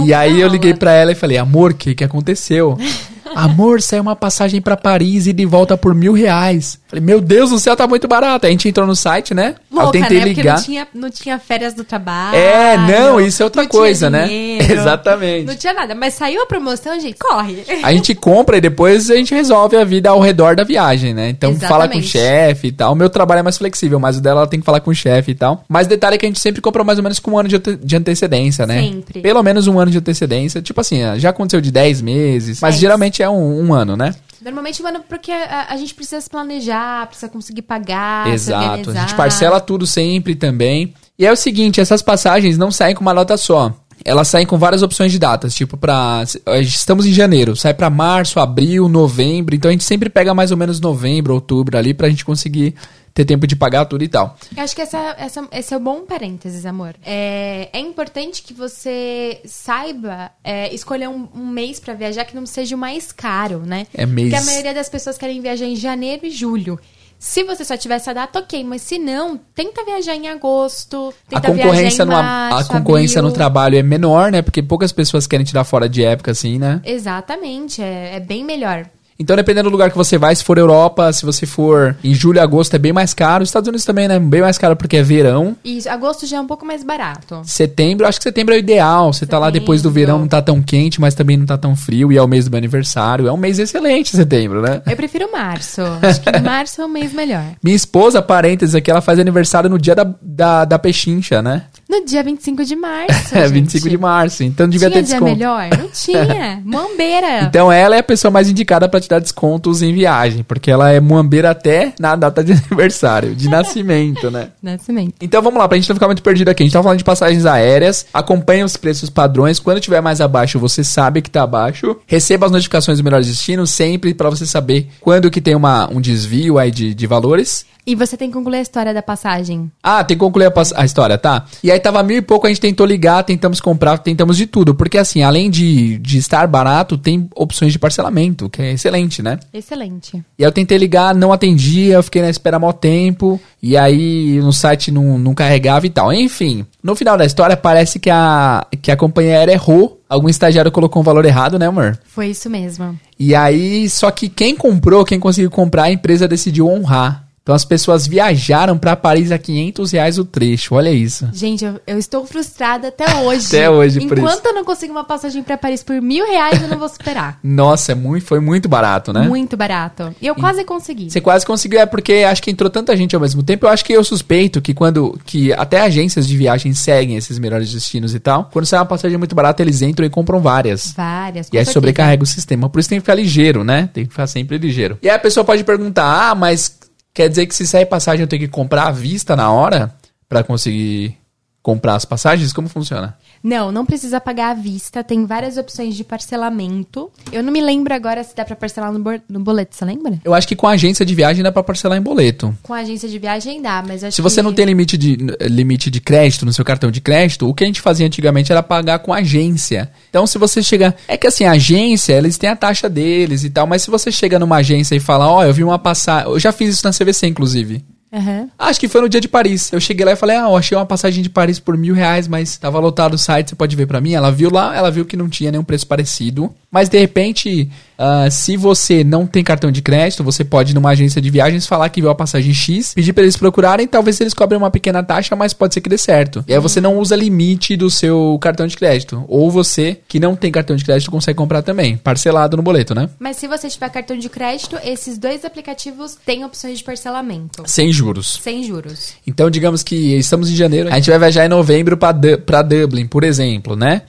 [0.05, 2.77] E aí eu liguei pra ela e falei, amor, o que que aconteceu?
[3.35, 6.79] Amor, saiu uma passagem pra Paris e de volta por mil reais.
[6.89, 8.47] Falei, meu Deus do céu, tá muito barato.
[8.47, 9.55] A gente entrou no site, né?
[9.71, 10.25] Louca, eu tentei né?
[10.25, 10.57] Ligar.
[10.57, 12.37] não tinha, não tinha férias do trabalho.
[12.37, 14.29] É, não, isso é outra coisa, né?
[14.59, 15.47] Exatamente.
[15.47, 15.95] Não tinha nada.
[15.95, 17.63] Mas saiu a promoção, gente, corre.
[17.83, 21.29] A gente compra e depois a gente resolve a vida ao redor da viagem, né?
[21.29, 22.09] Então fala com o Exatamente.
[22.09, 22.93] chefe e tal.
[22.93, 24.95] O meu trabalho é mais flexível, mas o dela ela tem que falar com o
[24.95, 25.65] chefe e tal.
[25.69, 27.59] Mas detalhe é que a gente sempre compra mais ou menos com um ano de,
[27.59, 28.81] de antecedência, né?
[28.81, 29.21] Sempre.
[29.21, 30.61] Pelo menos um ano de antecedência.
[30.61, 32.81] Tipo assim, já aconteceu de 10 meses, mas Dez.
[32.81, 34.15] geralmente é um, um ano, né?
[34.43, 38.91] Normalmente, mano, porque a, a gente precisa se planejar, precisa conseguir pagar, Exato.
[38.91, 40.95] A gente parcela tudo sempre também.
[41.19, 43.75] E é o seguinte, essas passagens não saem com uma nota só.
[44.05, 46.25] Elas saem com várias opções de datas, tipo pra...
[46.61, 49.55] Estamos em janeiro, sai pra março, abril, novembro.
[49.55, 52.75] Então a gente sempre pega mais ou menos novembro, outubro ali pra gente conseguir
[53.13, 54.37] ter tempo de pagar tudo e tal.
[54.57, 56.95] Eu acho que essa, essa, esse é o bom parênteses, amor.
[57.05, 62.47] É, é importante que você saiba é, escolher um, um mês pra viajar que não
[62.47, 63.87] seja o mais caro, né?
[63.95, 64.31] É mês.
[64.31, 66.79] Porque a maioria das pessoas querem viajar em janeiro e julho.
[67.21, 68.65] Se você só tiver essa data, ok.
[68.65, 71.13] Mas se não, tenta viajar em agosto.
[71.31, 74.41] A concorrência, no, em a março, concorrência no trabalho é menor, né?
[74.41, 76.81] Porque poucas pessoas querem tirar fora de época assim, né?
[76.83, 78.89] Exatamente, é, é bem melhor.
[79.21, 82.39] Então, dependendo do lugar que você vai, se for Europa, se você for em julho
[82.39, 83.45] e agosto, é bem mais caro.
[83.45, 84.19] Estados Unidos também, né?
[84.19, 85.55] Bem mais caro porque é verão.
[85.63, 87.43] E agosto já é um pouco mais barato.
[87.45, 89.13] Setembro, acho que setembro é o ideal.
[89.13, 90.01] Você tá lá depois do Setembro.
[90.07, 92.11] verão, não tá tão quente, mas também não tá tão frio.
[92.11, 93.29] E é o mês do meu aniversário.
[93.29, 94.81] É um mês excelente, setembro, né?
[94.87, 95.83] Eu prefiro março.
[96.01, 97.45] Acho que março é o mês melhor.
[97.63, 101.65] Minha esposa, parênteses aqui, ela faz aniversário no dia da, da, da pechincha, né?
[101.91, 103.11] No dia 25 de março.
[103.37, 103.53] É, gente.
[103.53, 104.45] 25 de março.
[104.45, 105.37] Então devia tinha ter dia desconto.
[105.37, 105.69] melhor?
[105.77, 106.63] Não tinha.
[106.65, 107.43] Mambeira.
[107.43, 110.91] Então ela é a pessoa mais indicada pra te dar descontos em viagem, porque ela
[110.91, 114.51] é muambeira até na data de aniversário, de nascimento, né?
[114.63, 115.15] Nascimento.
[115.21, 116.63] Então vamos lá, pra gente não ficar muito perdido aqui.
[116.63, 119.59] A gente tá falando de passagens aéreas, acompanhe os preços padrões.
[119.59, 121.97] Quando tiver mais abaixo, você sabe que tá abaixo.
[122.07, 126.01] Receba as notificações do melhor destino sempre pra você saber quando que tem uma, um
[126.01, 127.65] desvio aí de, de valores.
[127.87, 129.71] E você tem que concluir a história da passagem.
[129.83, 131.47] Ah, tem que concluir a, a história, tá?
[131.65, 134.75] E aí tava mil e pouco, a gente tentou ligar, tentamos comprar, tentamos de tudo.
[134.75, 139.39] Porque assim, além de, de estar barato, tem opções de parcelamento, que é excelente, né?
[139.53, 140.17] Excelente.
[140.39, 144.39] E aí eu tentei ligar, não atendia, eu fiquei na espera mó tempo, e aí
[144.41, 146.13] no site não, não carregava e tal.
[146.13, 149.99] Enfim, no final da história parece que a, que a companhia aérea errou.
[150.09, 151.97] Algum estagiário colocou um valor errado, né, amor?
[152.05, 152.99] Foi isso mesmo.
[153.17, 157.30] E aí, só que quem comprou, quem conseguiu comprar, a empresa decidiu honrar.
[157.43, 161.29] Então as pessoas viajaram pra Paris a 500 reais o trecho, olha isso.
[161.33, 163.47] Gente, eu, eu estou frustrada até hoje.
[163.47, 166.69] Até hoje, por Enquanto eu não consigo uma passagem pra Paris por mil reais, eu
[166.69, 167.39] não vou superar.
[167.43, 169.27] Nossa, é muito, foi muito barato, né?
[169.27, 170.15] Muito barato.
[170.21, 171.11] E eu quase consegui.
[171.11, 173.67] Você quase conseguiu, é porque acho que entrou tanta gente ao mesmo tempo.
[173.67, 175.19] Eu acho que eu suspeito que quando.
[175.25, 178.51] que até agências de viagem seguem esses melhores destinos e tal.
[178.53, 180.93] Quando sai uma passagem muito barata, eles entram e compram várias.
[180.93, 181.49] Várias.
[181.49, 181.73] E aí certeza.
[181.73, 182.69] sobrecarrega o sistema.
[182.69, 183.89] Por isso tem que ficar ligeiro, né?
[183.93, 184.99] Tem que ficar sempre ligeiro.
[185.03, 186.80] E aí a pessoa pode perguntar: ah, mas
[187.13, 189.95] quer dizer que se sair passagem eu tenho que comprar à vista na hora?
[190.29, 191.19] Pra conseguir
[191.63, 192.53] comprar as passagens?
[192.53, 193.19] Como funciona?
[193.43, 195.03] Não, não precisa pagar à vista.
[195.03, 197.11] Tem várias opções de parcelamento.
[197.33, 200.21] Eu não me lembro agora se dá pra parcelar no, no boleto, você lembra?
[200.25, 202.55] Eu acho que com a agência de viagem dá pra parcelar em boleto.
[202.63, 204.43] Com a agência de viagem dá, mas acho Se você que...
[204.43, 207.67] não tem limite de, limite de crédito no seu cartão de crédito, o que a
[207.67, 209.91] gente fazia antigamente era pagar com agência.
[210.11, 210.95] Então, se você chegar.
[211.09, 214.13] É que assim, a agência, eles têm a taxa deles e tal, mas se você
[214.13, 216.31] chega numa agência e fala, ó, eu vi uma passagem.
[216.31, 217.83] Eu já fiz isso na CVC, inclusive.
[218.13, 218.49] Aham.
[218.59, 219.73] Acho que foi no dia de Paris.
[219.73, 222.27] Eu cheguei lá e falei, ah, eu achei uma passagem de Paris por mil reais,
[222.27, 224.15] mas tava lotado o site, você pode ver pra mim.
[224.15, 226.53] Ela viu lá, ela viu que não tinha nenhum preço parecido.
[226.71, 227.71] Mas de repente,
[228.03, 231.67] ah, se você não tem cartão de crédito, você pode ir numa agência de viagens
[231.67, 235.03] falar que viu a passagem X, pedir pra eles procurarem, talvez eles cobrem uma pequena
[235.03, 236.43] taxa, mas pode ser que dê certo.
[236.49, 239.23] E aí você não usa limite do seu cartão de crédito.
[239.29, 243.11] Ou você, que não tem cartão de crédito, consegue comprar também, parcelado no boleto, né?
[243.19, 247.65] Mas se você tiver cartão de crédito, esses dois aplicativos têm opções de parcelamento.
[247.67, 248.41] Sem juros.
[248.43, 249.13] Sem juros.
[249.27, 253.25] Então, digamos que estamos em janeiro, a gente vai viajar em novembro para Dublin, por
[253.25, 254.03] exemplo, né?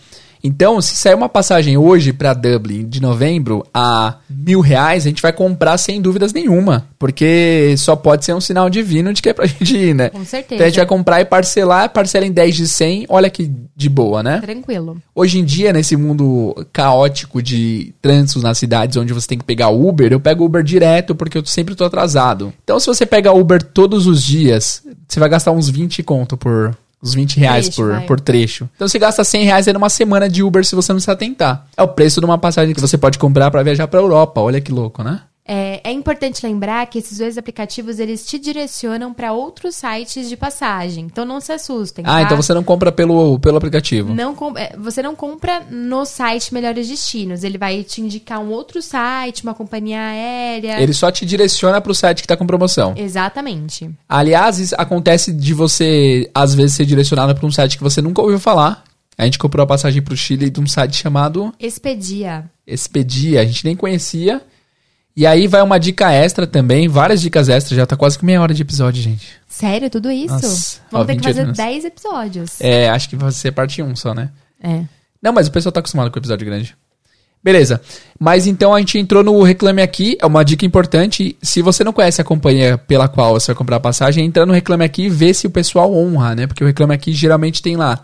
[0.44, 5.22] Então, se sair uma passagem hoje para Dublin de novembro a mil reais, a gente
[5.22, 6.88] vai comprar sem dúvidas nenhuma.
[6.98, 10.10] Porque só pode ser um sinal divino de que é pra gente ir, né?
[10.10, 10.56] Com certeza.
[10.56, 13.90] Então a gente vai comprar e parcelar, parcela em 10 de 100, olha que de
[13.90, 14.40] boa, né?
[14.40, 14.98] Tranquilo.
[15.14, 19.70] Hoje em dia, nesse mundo caótico de trânsitos nas cidades onde você tem que pegar
[19.70, 22.54] Uber, eu pego Uber direto porque eu sempre tô atrasado.
[22.64, 26.76] Então, se você pega Uber todos os dias, você vai gastar uns 20 conto por.
[27.04, 28.06] Uns 20 reais Trecho, por, vai.
[28.06, 28.70] por trecho.
[28.76, 31.66] Então você gasta 100 reais aí numa semana de Uber se você não se atentar.
[31.76, 34.40] É o preço de uma passagem que você pode comprar pra viajar pra Europa.
[34.40, 35.22] Olha que louco, né?
[35.46, 40.38] É, é importante lembrar que esses dois aplicativos eles te direcionam para outros sites de
[40.38, 41.06] passagem.
[41.06, 42.06] Então não se assustem.
[42.08, 42.22] Ah, tá?
[42.22, 44.14] então você não compra pelo, pelo aplicativo.
[44.14, 47.44] Não é, você não compra no site Melhores Destinos.
[47.44, 50.82] Ele vai te indicar um outro site, uma companhia aérea.
[50.82, 52.94] Ele só te direciona pro site que tá com promoção.
[52.96, 53.90] Exatamente.
[54.08, 58.40] Aliás, acontece de você, às vezes, ser direcionado pra um site que você nunca ouviu
[58.40, 58.84] falar.
[59.18, 62.50] A gente comprou a passagem pro Chile de um site chamado Expedia.
[62.66, 64.42] Expedia, a gente nem conhecia.
[65.16, 68.42] E aí vai uma dica extra também, várias dicas extras, já tá quase com meia
[68.42, 69.28] hora de episódio, gente.
[69.48, 70.34] Sério, tudo isso?
[70.34, 71.58] Nossa, Vamos ó, ter que 28 fazer minutos.
[71.58, 72.62] 10 episódios.
[72.62, 74.30] É, acho que vai ser parte 1 só, né?
[74.64, 74.86] É.
[75.22, 76.76] Não, mas o pessoal tá acostumado com o episódio grande.
[77.44, 77.82] Beleza.
[78.20, 81.36] Mas então a gente entrou no Reclame Aqui, é uma dica importante.
[81.42, 84.54] Se você não conhece a companhia pela qual você vai comprar a passagem, entra no
[84.54, 86.48] Reclame Aqui e vê se o pessoal honra, né?
[86.48, 88.04] Porque o Reclame Aqui geralmente tem lá.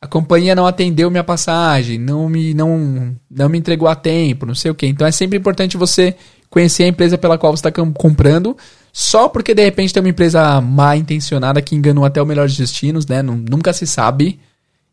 [0.00, 4.54] A companhia não atendeu minha passagem, não me, não, não me entregou a tempo, não
[4.54, 4.86] sei o quê.
[4.86, 6.14] Então é sempre importante você
[6.54, 8.56] conhecer a empresa pela qual você está comprando.
[8.92, 13.04] Só porque de repente tem uma empresa mal intencionada que enganou até o melhor destinos,
[13.06, 13.20] né?
[13.22, 14.38] Nun- Nunca se sabe.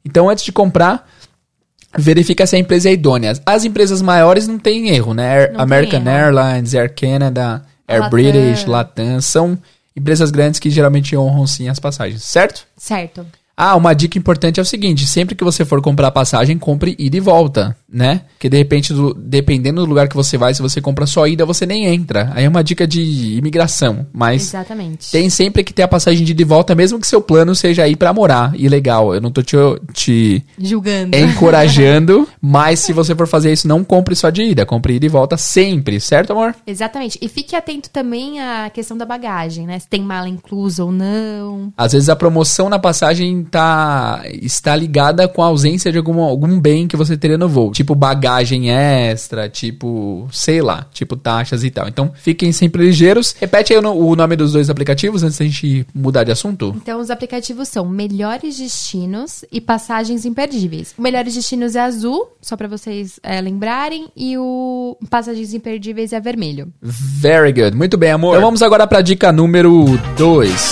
[0.04, 1.08] Então antes de comprar,
[1.98, 3.34] verifica se a empresa é idônea.
[3.46, 5.32] As empresas maiores não tem erro, né?
[5.32, 6.10] Air- American erro.
[6.10, 8.10] Airlines, Air Canada, Air Latam.
[8.10, 9.58] British, Latam, são
[9.96, 12.66] empresas grandes que geralmente honram sim as passagens, certo?
[12.76, 13.26] Certo.
[13.56, 17.18] Ah, uma dica importante é o seguinte: sempre que você for comprar passagem, compre ida
[17.18, 18.22] e volta, né?
[18.34, 21.46] Porque de repente, do- dependendo do lugar que você vai, se você compra só ida,
[21.46, 22.32] você nem entra.
[22.34, 23.02] Aí é uma dica de
[23.38, 24.06] imigração.
[24.14, 25.12] Mas Exatamente.
[25.12, 27.88] tem sempre que ter a passagem de ida e volta, mesmo que seu plano seja
[27.88, 28.54] ir pra morar.
[28.56, 29.56] E legal, eu não tô te,
[29.94, 31.16] te Julgando.
[31.18, 35.10] encorajando, mas se você for fazer isso, não compre só de ida, compre ida e
[35.10, 36.56] volta sempre, certo, amor?
[36.66, 37.18] Exatamente.
[37.22, 39.78] E fique atento também à questão da bagagem, né?
[39.80, 41.72] Se tem mala inclusa ou não.
[41.78, 46.60] Às vezes a promoção na passagem tá, está ligada com a ausência de algum, algum
[46.60, 47.72] bem que você teria no voo.
[47.82, 51.88] Tipo bagagem extra, tipo, sei lá, tipo taxas e tal.
[51.88, 53.36] Então fiquem sempre ligeiros.
[53.40, 56.76] Repete aí o, no- o nome dos dois aplicativos antes da gente mudar de assunto.
[56.78, 60.94] Então, os aplicativos são Melhores Destinos e Passagens Imperdíveis.
[60.96, 66.20] O Melhores Destinos é azul, só pra vocês é, lembrarem, e o Passagens Imperdíveis é
[66.20, 66.72] vermelho.
[66.82, 67.76] Very good.
[67.76, 68.36] Muito bem, amor.
[68.36, 69.86] Então vamos agora pra dica número
[70.18, 70.71] 2.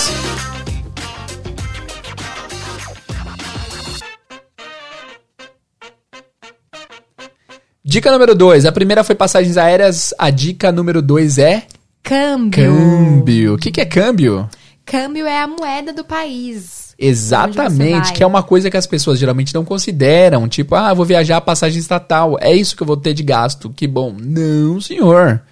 [7.90, 8.66] Dica número 2.
[8.66, 10.14] A primeira foi passagens aéreas.
[10.16, 11.64] A dica número 2 é
[12.04, 12.72] Câmbio.
[12.72, 13.54] câmbio.
[13.54, 14.48] O que, que é câmbio?
[14.86, 16.94] Câmbio é a moeda do país.
[16.96, 20.46] Exatamente, que é uma coisa que as pessoas geralmente não consideram.
[20.46, 22.38] Tipo, ah, vou viajar a passagem estatal.
[22.40, 23.68] É isso que eu vou ter de gasto.
[23.70, 24.14] Que bom.
[24.16, 25.42] Não, senhor.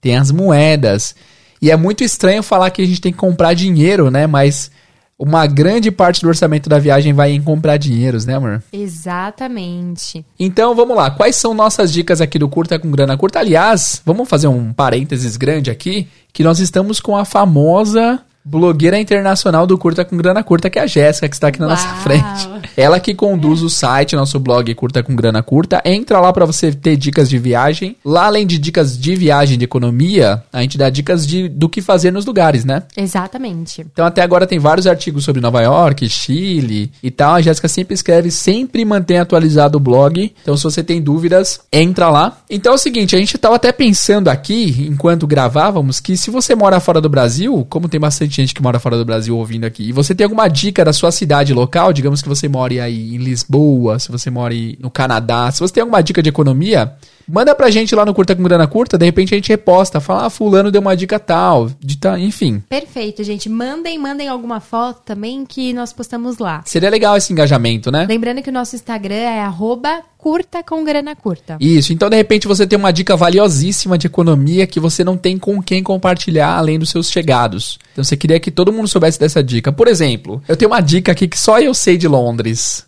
[0.00, 1.14] Tem as moedas.
[1.62, 4.26] E é muito estranho falar que a gente tem que comprar dinheiro, né?
[4.26, 4.72] Mas
[5.18, 8.62] uma grande parte do orçamento da viagem vai em comprar dinheiros, né, amor?
[8.72, 10.24] Exatamente.
[10.38, 13.38] Então vamos lá, quais são nossas dicas aqui do Curta com Grana Curta?
[13.38, 19.66] Aliás, vamos fazer um parênteses grande aqui, que nós estamos com a famosa blogueira internacional
[19.66, 21.96] do Curta com Grana Curta, que é a Jéssica, que está aqui na nossa Uau.
[21.96, 22.48] frente.
[22.76, 25.82] Ela que conduz o site, nosso blog Curta com Grana Curta.
[25.84, 27.96] Entra lá para você ter dicas de viagem.
[28.04, 31.82] Lá, além de dicas de viagem, de economia, a gente dá dicas de, do que
[31.82, 32.84] fazer nos lugares, né?
[32.96, 33.80] Exatamente.
[33.80, 37.34] Então até agora tem vários artigos sobre Nova York, Chile e tal.
[37.34, 40.32] A Jéssica sempre escreve, sempre mantém atualizado o blog.
[40.40, 42.38] Então se você tem dúvidas, entra lá.
[42.48, 46.54] Então é o seguinte, a gente tava até pensando aqui, enquanto gravávamos, que se você
[46.54, 49.88] mora fora do Brasil, como tem bastante gente que mora fora do Brasil ouvindo aqui,
[49.88, 53.18] e você tem alguma dica da sua cidade local, digamos que você mora aí em
[53.18, 56.94] Lisboa, se você mora no Canadá, se você tem alguma dica de economia,
[57.28, 60.26] Manda pra gente lá no Curta com Grana Curta, de repente a gente reposta, fala,
[60.26, 62.62] ah, fulano deu uma dica tal, de tal, enfim.
[62.68, 63.48] Perfeito, gente.
[63.48, 66.62] Mandem, mandem alguma foto também que nós postamos lá.
[66.64, 68.06] Seria legal esse engajamento, né?
[68.08, 71.56] Lembrando que o nosso Instagram é arroba curta com grana curta.
[71.60, 75.38] Isso, então de repente você tem uma dica valiosíssima de economia que você não tem
[75.38, 77.78] com quem compartilhar além dos seus chegados.
[77.92, 79.72] Então você queria que todo mundo soubesse dessa dica.
[79.72, 82.84] Por exemplo, eu tenho uma dica aqui que só eu sei de Londres.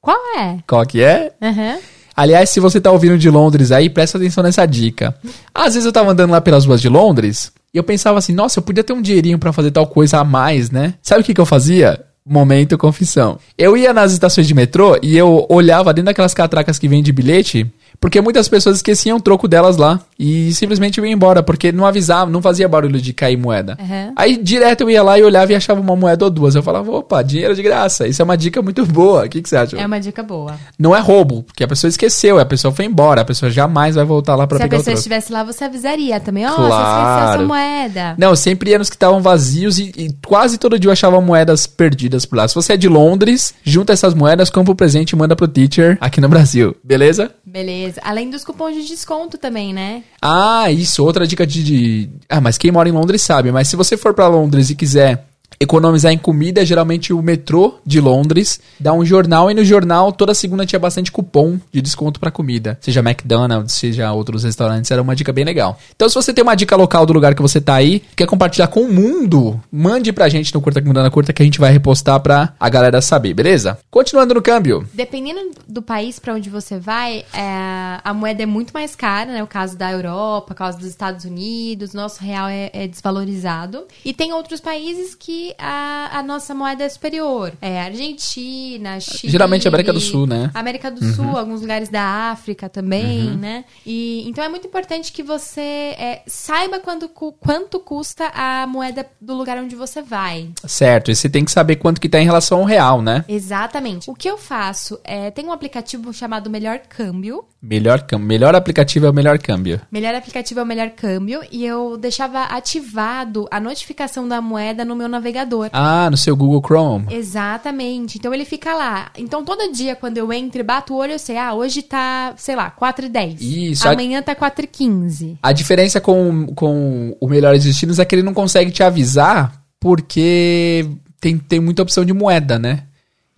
[0.00, 0.58] Qual é?
[0.66, 1.32] Qual que é?
[1.40, 1.78] Aham.
[2.16, 5.14] Aliás, se você tá ouvindo de Londres aí, presta atenção nessa dica.
[5.54, 8.58] Às vezes eu tava andando lá pelas ruas de Londres e eu pensava assim, nossa,
[8.58, 10.94] eu podia ter um dinheirinho pra fazer tal coisa a mais, né?
[11.02, 12.04] Sabe o que, que eu fazia?
[12.24, 13.38] Momento confissão.
[13.58, 17.12] Eu ia nas estações de metrô e eu olhava dentro daquelas catracas que vêm de
[17.12, 17.66] bilhete,
[18.02, 22.28] porque muitas pessoas esqueciam o troco delas lá e simplesmente iam embora, porque não avisava,
[22.28, 23.78] não fazia barulho de cair moeda.
[23.80, 24.12] Aham.
[24.16, 26.56] Aí direto eu ia lá e olhava e achava uma moeda ou duas.
[26.56, 28.08] Eu falava, opa, dinheiro de graça.
[28.08, 29.24] Isso é uma dica muito boa.
[29.24, 29.76] O que, que você acha?
[29.78, 30.56] É uma dica boa.
[30.76, 34.04] Não é roubo, porque a pessoa esqueceu, a pessoa foi embora, a pessoa jamais vai
[34.04, 34.98] voltar lá pra Se a pegar o pessoa troco.
[34.98, 36.44] estivesse lá, você avisaria também.
[36.44, 37.14] Ó, você Claro.
[37.20, 38.14] esqueceu sua moeda.
[38.18, 41.20] Não, eu sempre ia nos que estavam vazios e, e quase todo dia eu achava
[41.20, 42.48] moedas perdidas por lá.
[42.48, 45.96] Se você é de Londres, junta essas moedas, compra o presente e manda pro teacher
[46.00, 47.30] aqui no Brasil, beleza?
[47.46, 47.91] Beleza.
[48.02, 50.02] Além dos cupons de desconto também, né?
[50.20, 52.10] Ah, isso, outra dica de, de...
[52.28, 55.31] Ah, mas quem mora em Londres sabe, mas se você for pra Londres e quiser
[55.60, 60.34] economizar em comida, geralmente o metrô de Londres dá um jornal e no jornal toda
[60.34, 65.16] segunda tinha bastante cupom de desconto para comida, seja McDonald's, seja outros restaurantes, era uma
[65.16, 65.78] dica bem legal.
[65.94, 68.68] Então se você tem uma dica local do lugar que você tá aí, quer compartilhar
[68.68, 72.20] com o mundo, mande pra gente no Curta Mudando Curta que a gente vai repostar
[72.20, 73.78] pra a galera saber, beleza?
[73.90, 74.86] Continuando no câmbio.
[74.92, 79.42] Dependendo do país para onde você vai, é, a moeda é muito mais cara, né?
[79.42, 83.84] O caso da Europa, o caso dos Estados Unidos, nosso real é, é desvalorizado.
[84.04, 87.52] E tem outros países que a, a nossa moeda é superior.
[87.60, 89.30] É Argentina, Chile.
[89.30, 90.50] Geralmente América do Sul, né?
[90.54, 93.64] América do Sul, alguns lugares da África também, né?
[93.84, 99.34] E então é muito importante que você é, saiba quando, quanto custa a moeda do
[99.34, 100.50] lugar onde você vai.
[100.66, 103.24] Certo, e você tem que saber quanto que tá em relação ao real, né?
[103.28, 104.10] Exatamente.
[104.10, 107.44] O que eu faço é tem um aplicativo chamado Melhor Câmbio.
[107.62, 109.80] Melhor, melhor aplicativo é o melhor câmbio.
[109.90, 114.96] Melhor aplicativo é o melhor câmbio e eu deixava ativado a notificação da moeda no
[114.96, 115.70] meu navegador.
[115.72, 117.06] Ah, no seu Google Chrome.
[117.14, 118.18] Exatamente.
[118.18, 119.10] Então ele fica lá.
[119.16, 122.34] Então todo dia quando eu entro e bato o olho, eu sei, ah, hoje tá,
[122.36, 123.40] sei lá, 4,10.
[123.40, 125.38] Isso, a- Amanhã tá 4,15.
[125.42, 130.88] A diferença com, com o Melhores Destinos é que ele não consegue te avisar porque
[131.20, 132.84] tem, tem muita opção de moeda, né?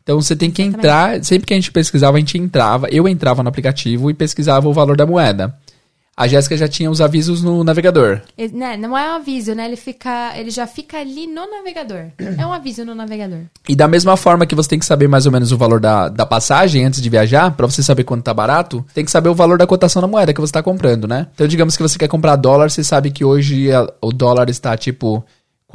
[0.04, 3.42] Então você tem que entrar, sempre que a gente pesquisava, a gente entrava, eu entrava
[3.42, 5.58] no aplicativo e pesquisava o valor da moeda.
[6.16, 8.20] A Jéssica já tinha os avisos no navegador.
[8.38, 9.66] E, né, não é um aviso, né?
[9.66, 12.10] Ele fica, ele já fica ali no navegador.
[12.38, 13.40] É um aviso no navegador.
[13.68, 16.08] E da mesma forma que você tem que saber mais ou menos o valor da,
[16.08, 19.34] da passagem antes de viajar, pra você saber quanto tá barato, tem que saber o
[19.34, 21.26] valor da cotação da moeda que você tá comprando, né?
[21.34, 23.68] Então, digamos que você quer comprar dólar, você sabe que hoje
[24.00, 25.24] o dólar está tipo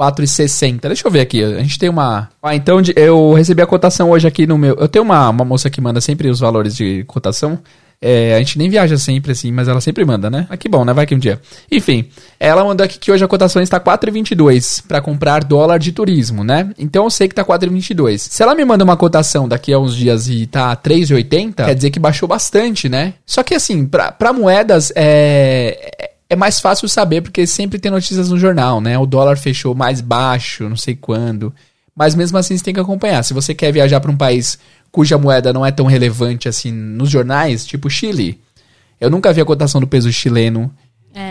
[0.00, 0.80] 4,60.
[0.80, 2.30] Deixa eu ver aqui, a gente tem uma.
[2.42, 4.74] Ah, então eu recebi a cotação hoje aqui no meu.
[4.76, 7.58] Eu tenho uma, uma moça que manda sempre os valores de cotação.
[8.02, 10.46] É, a gente nem viaja sempre assim, mas ela sempre manda, né?
[10.48, 10.94] Ah, que bom, né?
[10.94, 11.38] Vai que um dia.
[11.70, 12.08] Enfim,
[12.38, 16.70] ela mandou aqui que hoje a cotação está 4,22 para comprar dólar de turismo, né?
[16.78, 18.16] Então eu sei que tá 4,22.
[18.16, 21.90] Se ela me manda uma cotação daqui a uns dias e tá 3,80, quer dizer
[21.90, 23.12] que baixou bastante, né?
[23.26, 28.38] Só que assim, pra moedas é, é mais fácil saber porque sempre tem notícias no
[28.38, 28.96] jornal, né?
[28.96, 31.52] O dólar fechou mais baixo, não sei quando.
[31.94, 33.24] Mas mesmo assim você tem que acompanhar.
[33.24, 34.56] Se você quer viajar para um país
[34.92, 38.40] cuja moeda não é tão relevante assim nos jornais, tipo Chile.
[39.00, 40.72] Eu nunca vi a cotação do peso chileno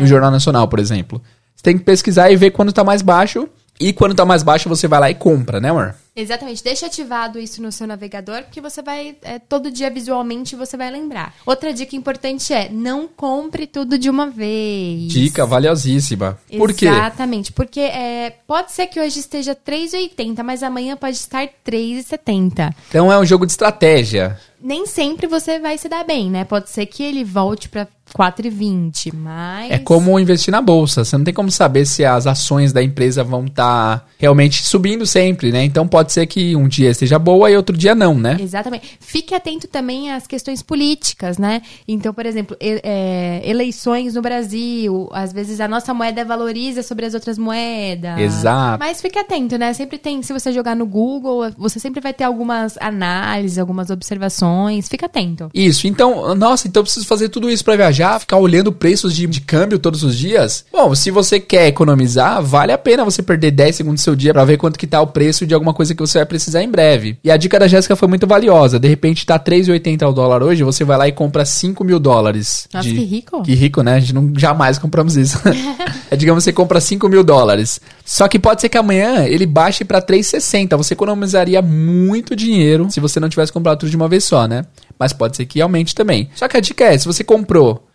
[0.02, 1.22] no Jornal Nacional, por exemplo.
[1.56, 3.48] Você tem que pesquisar e ver quando tá mais baixo.
[3.80, 5.96] E quando tá mais baixo, você vai lá e compra, né, amor?
[6.16, 6.62] Exatamente.
[6.62, 10.92] Deixa ativado isso no seu navegador, porque você vai, é, todo dia visualmente, você vai
[10.92, 11.34] lembrar.
[11.46, 15.08] Outra dica importante é, não compre tudo de uma vez.
[15.08, 16.38] Dica valiosíssima.
[16.58, 16.88] Por quê?
[16.88, 22.74] Exatamente, porque é, pode ser que hoje esteja 3,80, mas amanhã pode estar 3,70.
[22.90, 24.38] Então é um jogo de estratégia.
[24.62, 26.44] Nem sempre você vai se dar bem, né?
[26.44, 29.72] Pode ser que ele volte para 4,20, mas...
[29.72, 31.04] É como investir na bolsa.
[31.04, 35.52] Você não tem como saber se as ações da empresa vão estar realmente subindo sempre,
[35.52, 35.64] né?
[35.64, 38.38] Então pode ser que um dia esteja boa e outro dia não, né?
[38.40, 38.98] Exatamente.
[39.00, 41.62] Fique atento também às questões políticas, né?
[41.88, 47.14] Então, por exemplo, é, eleições no Brasil, às vezes a nossa moeda valoriza sobre as
[47.14, 48.20] outras moedas.
[48.20, 48.80] Exato.
[48.80, 49.74] Mas fique atento, né?
[49.74, 54.88] Sempre tem, se você jogar no Google, você sempre vai ter algumas análises, algumas observações.
[54.88, 55.50] Fica atento.
[55.54, 59.28] Isso, então, nossa, então eu preciso fazer tudo isso pra viajar, ficar olhando preços de,
[59.28, 60.66] de câmbio todos os dias?
[60.72, 64.34] Bom, se você quer economizar, vale a pena você perder 10 segundos do seu dia
[64.34, 66.70] pra ver quanto que tá o preço de alguma coisa que você vai precisar em
[66.70, 67.18] breve.
[67.24, 68.80] E a dica da Jéssica foi muito valiosa.
[68.80, 72.68] De repente tá 3,80 o dólar hoje, você vai lá e compra 5 mil dólares.
[72.74, 73.44] Nossa, de- que rico.
[73.44, 73.96] Que rico, né?
[73.96, 75.40] A gente não, jamais compramos isso.
[76.10, 77.80] é, digamos, você compra 5 mil dólares.
[78.06, 80.78] Só que pode ser que amanhã ele baixe pra 3,60.
[80.78, 84.66] Você economizaria muito dinheiro se você não tivesse comprado tudo de uma vez só, né?
[84.98, 86.30] Mas pode ser que aumente também.
[86.36, 87.86] Só que a dica é, se você comprou...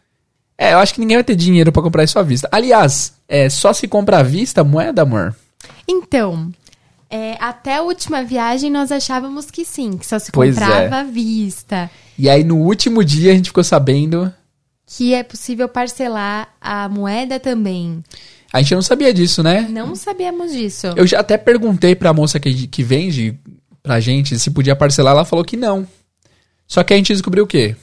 [0.57, 2.49] É, eu acho que ninguém vai ter dinheiro pra comprar isso à vista.
[2.51, 5.35] Aliás, é só se compra à vista moeda, amor?
[5.89, 6.53] Então,
[7.11, 11.01] é, até a última viagem nós achávamos que sim, que só se Pois comprava é.
[11.01, 11.91] à vista.
[12.19, 14.33] E aí no último dia a gente ficou sabendo...
[14.87, 18.05] Que é possível parcelar a moeda também.
[18.53, 19.67] A gente não sabia disso, né?
[19.69, 20.89] Não sabíamos disso.
[20.95, 23.35] Eu já até perguntei pra moça que, que vende
[23.83, 25.87] pra gente se podia parcelar, ela falou que não.
[26.67, 27.75] Só que a gente descobriu o quê?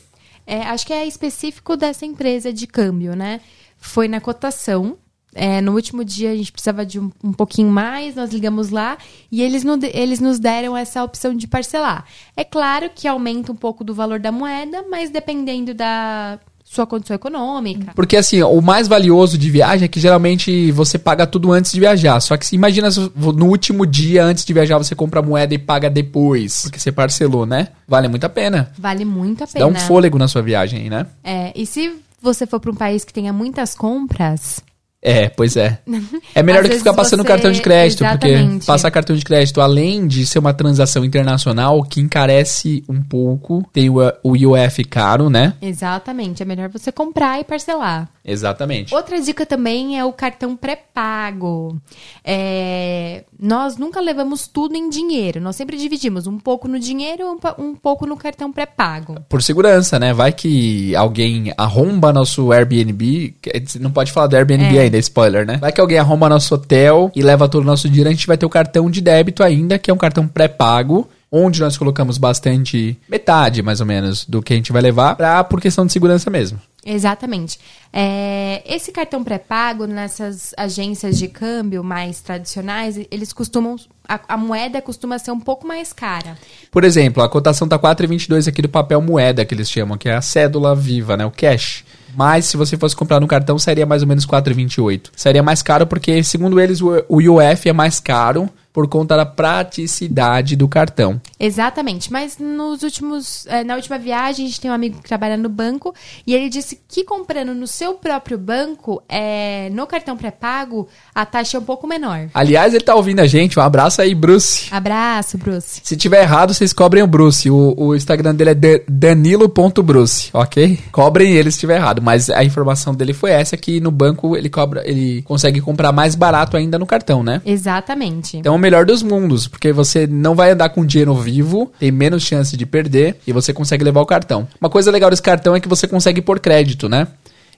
[0.54, 3.40] É, acho que é específico dessa empresa de câmbio, né?
[3.78, 4.98] Foi na cotação.
[5.34, 8.98] É, no último dia a gente precisava de um, um pouquinho mais, nós ligamos lá
[9.32, 12.04] e eles, no- eles nos deram essa opção de parcelar.
[12.36, 16.38] É claro que aumenta um pouco do valor da moeda, mas dependendo da
[16.72, 17.92] sua condição econômica.
[17.94, 21.80] Porque assim, o mais valioso de viagem é que geralmente você paga tudo antes de
[21.82, 22.18] viajar.
[22.22, 25.58] Só que se imagina no último dia antes de viajar você compra a moeda e
[25.58, 27.68] paga depois, porque você parcelou, né?
[27.86, 28.72] Vale muito a pena.
[28.78, 29.68] Vale muito a Dá pena.
[29.68, 31.08] um fôlego na sua viagem, né?
[31.26, 34.64] É, e se você for para um país que tenha muitas compras,
[35.04, 35.80] É, pois é.
[36.36, 38.50] É melhor do que ficar passando você- cartão de crédito, Exatamente.
[38.52, 43.64] porque passar cartão de crédito, além de ser uma transação internacional, que encarece um pouco,
[43.74, 45.54] tem o, o IOF caro, né?
[45.62, 48.10] exatamente, é melhor você comprar e parcelar.
[48.24, 48.94] Exatamente.
[48.94, 51.76] Outra dica também é o cartão pré-pago.
[52.24, 57.62] É, nós nunca levamos tudo em dinheiro, nós sempre dividimos um pouco no dinheiro e
[57.62, 59.16] um, pouco no cartão pré-pago.
[59.28, 60.14] Por segurança, né?
[60.14, 63.36] Vai que alguém arromba nosso Airbnb.
[63.80, 64.82] Não pode falar do Airbnb É.
[64.82, 65.58] ainda, spoiler, né?
[65.58, 68.38] Vai que alguém arromba nosso hotel e leva todo o nosso dinheiro, a gente vai
[68.38, 71.10] ter o cartão de débito ainda, que é um cartão pré-pago.
[71.34, 75.42] Onde nós colocamos bastante, metade mais ou menos, do que a gente vai levar, pra,
[75.46, 76.60] por questão de segurança mesmo.
[76.86, 77.60] Exatamente.
[77.94, 83.76] É, esse cartão pré-pago nessas agências de câmbio mais tradicionais, eles costumam.
[84.08, 86.38] A, a moeda costuma ser um pouco mais cara.
[86.70, 90.16] Por exemplo, a cotação tá 4,22 aqui do papel moeda, que eles chamam, que é
[90.16, 91.26] a cédula viva, né?
[91.26, 91.86] O cash.
[92.16, 95.10] Mas se você fosse comprar no cartão, seria mais ou menos 4,28.
[95.16, 100.56] Seria mais caro porque, segundo eles, o UF é mais caro por conta da praticidade
[100.56, 101.22] do cartão.
[101.40, 102.12] Exatamente.
[102.12, 103.46] Mas nos últimos.
[103.48, 105.94] eh, na última viagem, a gente tem um amigo que trabalha no banco
[106.26, 111.58] e ele disse que comprando no seu próprio banco, é, no cartão pré-pago, a taxa
[111.58, 112.30] é um pouco menor.
[112.34, 113.60] Aliás, ele tá ouvindo a gente.
[113.60, 114.68] Um abraço aí, Bruce.
[114.72, 115.82] Abraço, Bruce.
[115.84, 117.50] Se tiver errado, vocês cobrem o Bruce.
[117.50, 120.80] O, o Instagram dele é danilo.bruce, ok?
[120.92, 122.02] Cobrem ele se tiver errado.
[122.02, 126.16] Mas a informação dele foi essa, que no banco ele cobra, ele consegue comprar mais
[126.16, 127.42] barato ainda no cartão, né?
[127.46, 128.38] Exatamente.
[128.38, 132.56] Então melhor dos mundos, porque você não vai andar com dinheiro vivo, tem menos chance
[132.56, 134.48] de perder e você consegue levar o cartão.
[134.60, 137.08] Uma coisa legal desse cartão é que você consegue pôr crédito, né?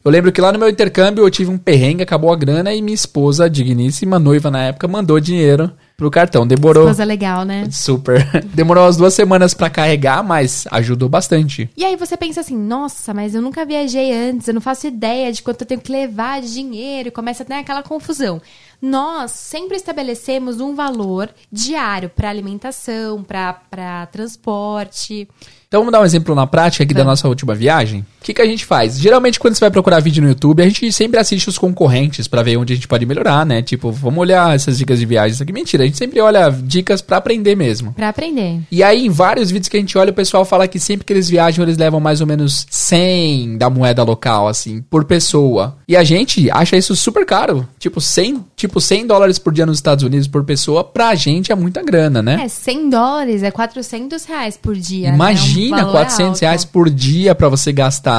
[0.03, 2.81] Eu lembro que lá no meu intercâmbio eu tive um perrengue, acabou a grana e
[2.81, 6.45] minha esposa, digníssima noiva na época, mandou dinheiro pro cartão.
[6.45, 7.69] Demorou Coisa legal, né?
[7.71, 8.21] super.
[8.53, 11.69] Demorou umas duas semanas pra carregar, mas ajudou bastante.
[11.77, 15.31] E aí você pensa assim, nossa, mas eu nunca viajei antes, eu não faço ideia
[15.31, 18.41] de quanto eu tenho que levar de dinheiro, e começa a ter aquela confusão.
[18.85, 25.25] Nós sempre estabelecemos um valor diário para alimentação, para transporte.
[25.69, 28.05] Então vamos dar um exemplo na prática aqui da nossa última viagem.
[28.23, 28.97] O que, que a gente faz?
[28.97, 32.41] Geralmente quando você vai procurar vídeo no YouTube, a gente sempre assiste os concorrentes pra
[32.41, 33.61] ver onde a gente pode melhorar, né?
[33.61, 35.51] Tipo, vamos olhar essas dicas de viagens aqui.
[35.51, 37.91] Mentira, a gente sempre olha dicas pra aprender mesmo.
[37.91, 38.61] Para aprender.
[38.71, 41.11] E aí, em vários vídeos que a gente olha, o pessoal fala que sempre que
[41.11, 45.75] eles viajam, eles levam mais ou menos 100 da moeda local, assim, por pessoa.
[45.85, 47.67] E a gente acha isso super caro.
[47.77, 51.55] Tipo, 100, tipo 100 dólares por dia nos Estados Unidos por pessoa, pra gente é
[51.55, 52.41] muita grana, né?
[52.45, 55.09] É, 100 dólares é 400 reais por dia.
[55.09, 55.15] né?
[55.15, 56.41] Imagina É um valor 400 alto.
[56.41, 58.12] reais por dia pra você gastar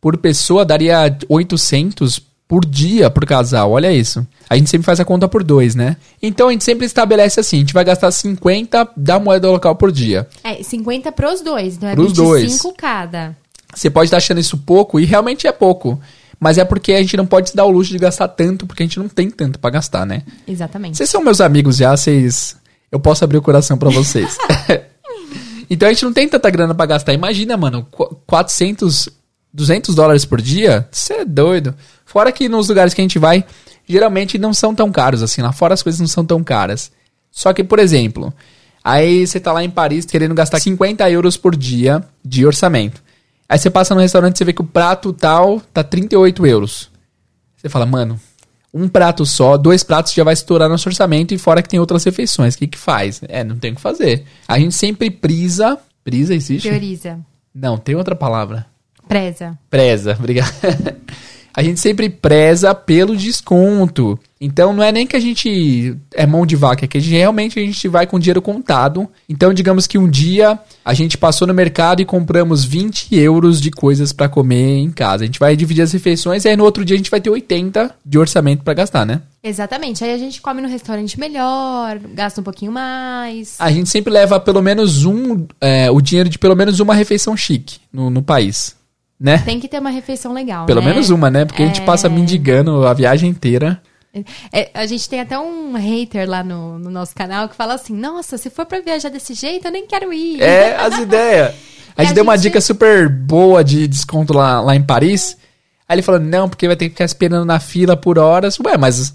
[0.00, 3.72] por pessoa, daria 800 por dia por casal.
[3.72, 4.26] Olha isso.
[4.50, 5.96] A gente sempre faz a conta por dois, né?
[6.22, 9.90] Então a gente sempre estabelece assim: a gente vai gastar 50 da moeda local por
[9.90, 10.28] dia.
[10.42, 12.76] É, 50 pros dois, então é Pros 25 dois.
[12.76, 13.36] cada.
[13.74, 15.98] Você pode estar achando isso pouco, e realmente é pouco.
[16.38, 18.82] Mas é porque a gente não pode se dar o luxo de gastar tanto, porque
[18.82, 20.22] a gente não tem tanto pra gastar, né?
[20.46, 20.96] Exatamente.
[20.98, 22.56] Vocês são meus amigos já, vocês.
[22.92, 24.36] Eu posso abrir o coração pra vocês.
[25.70, 27.14] então a gente não tem tanta grana pra gastar.
[27.14, 29.08] Imagina, mano, qu- 400,
[29.54, 30.88] 200 dólares por dia?
[30.90, 31.74] Você é doido.
[32.04, 33.44] Fora que nos lugares que a gente vai,
[33.88, 35.40] geralmente não são tão caros assim.
[35.40, 36.90] Lá fora as coisas não são tão caras.
[37.30, 38.34] Só que, por exemplo,
[38.82, 43.00] aí você tá lá em Paris querendo gastar 50 euros por dia de orçamento.
[43.48, 46.90] Aí você passa no restaurante e você vê que o prato tal tá 38 euros.
[47.56, 48.20] Você fala, mano,
[48.72, 52.02] um prato só, dois pratos já vai estourar nosso orçamento e fora que tem outras
[52.02, 52.56] refeições.
[52.56, 53.20] O que que faz?
[53.28, 54.24] É, não tem o que fazer.
[54.48, 55.78] A gente sempre prisa.
[56.02, 56.68] Prisa existe?
[56.68, 57.20] Prioriza.
[57.54, 58.66] Não, tem outra palavra.
[59.08, 59.58] Preza.
[59.70, 60.52] Preza, obrigado.
[61.54, 64.18] a gente sempre preza pelo desconto.
[64.40, 67.12] Então não é nem que a gente é mão de vaca, é que a gente,
[67.12, 69.08] realmente a gente vai com dinheiro contado.
[69.28, 73.70] Então digamos que um dia a gente passou no mercado e compramos 20 euros de
[73.70, 75.22] coisas pra comer em casa.
[75.22, 77.30] A gente vai dividir as refeições e aí no outro dia a gente vai ter
[77.30, 79.22] 80 de orçamento pra gastar, né?
[79.42, 80.02] Exatamente.
[80.02, 83.54] Aí a gente come no restaurante melhor, gasta um pouquinho mais.
[83.58, 87.36] A gente sempre leva pelo menos um, é, o dinheiro de pelo menos uma refeição
[87.36, 88.74] chique no, no país,
[89.18, 89.38] né?
[89.38, 90.66] Tem que ter uma refeição legal.
[90.66, 90.88] Pelo né?
[90.88, 91.44] menos uma, né?
[91.44, 91.84] Porque a gente É.
[91.84, 93.80] passa mendigando a viagem inteira.
[94.52, 97.92] É, a gente tem até um hater lá no, no nosso canal que fala assim:
[97.94, 100.40] Nossa, se for pra viajar desse jeito, eu nem quero ir.
[100.40, 101.54] É, as ideias.
[101.96, 104.82] A E gente a deu uma gente- dica super boa de desconto lá, lá em
[104.82, 105.36] Paris.
[105.88, 108.58] Aí ele falou, não, porque vai ter que ficar esperando na fila por horas.
[108.58, 109.14] Ué, mas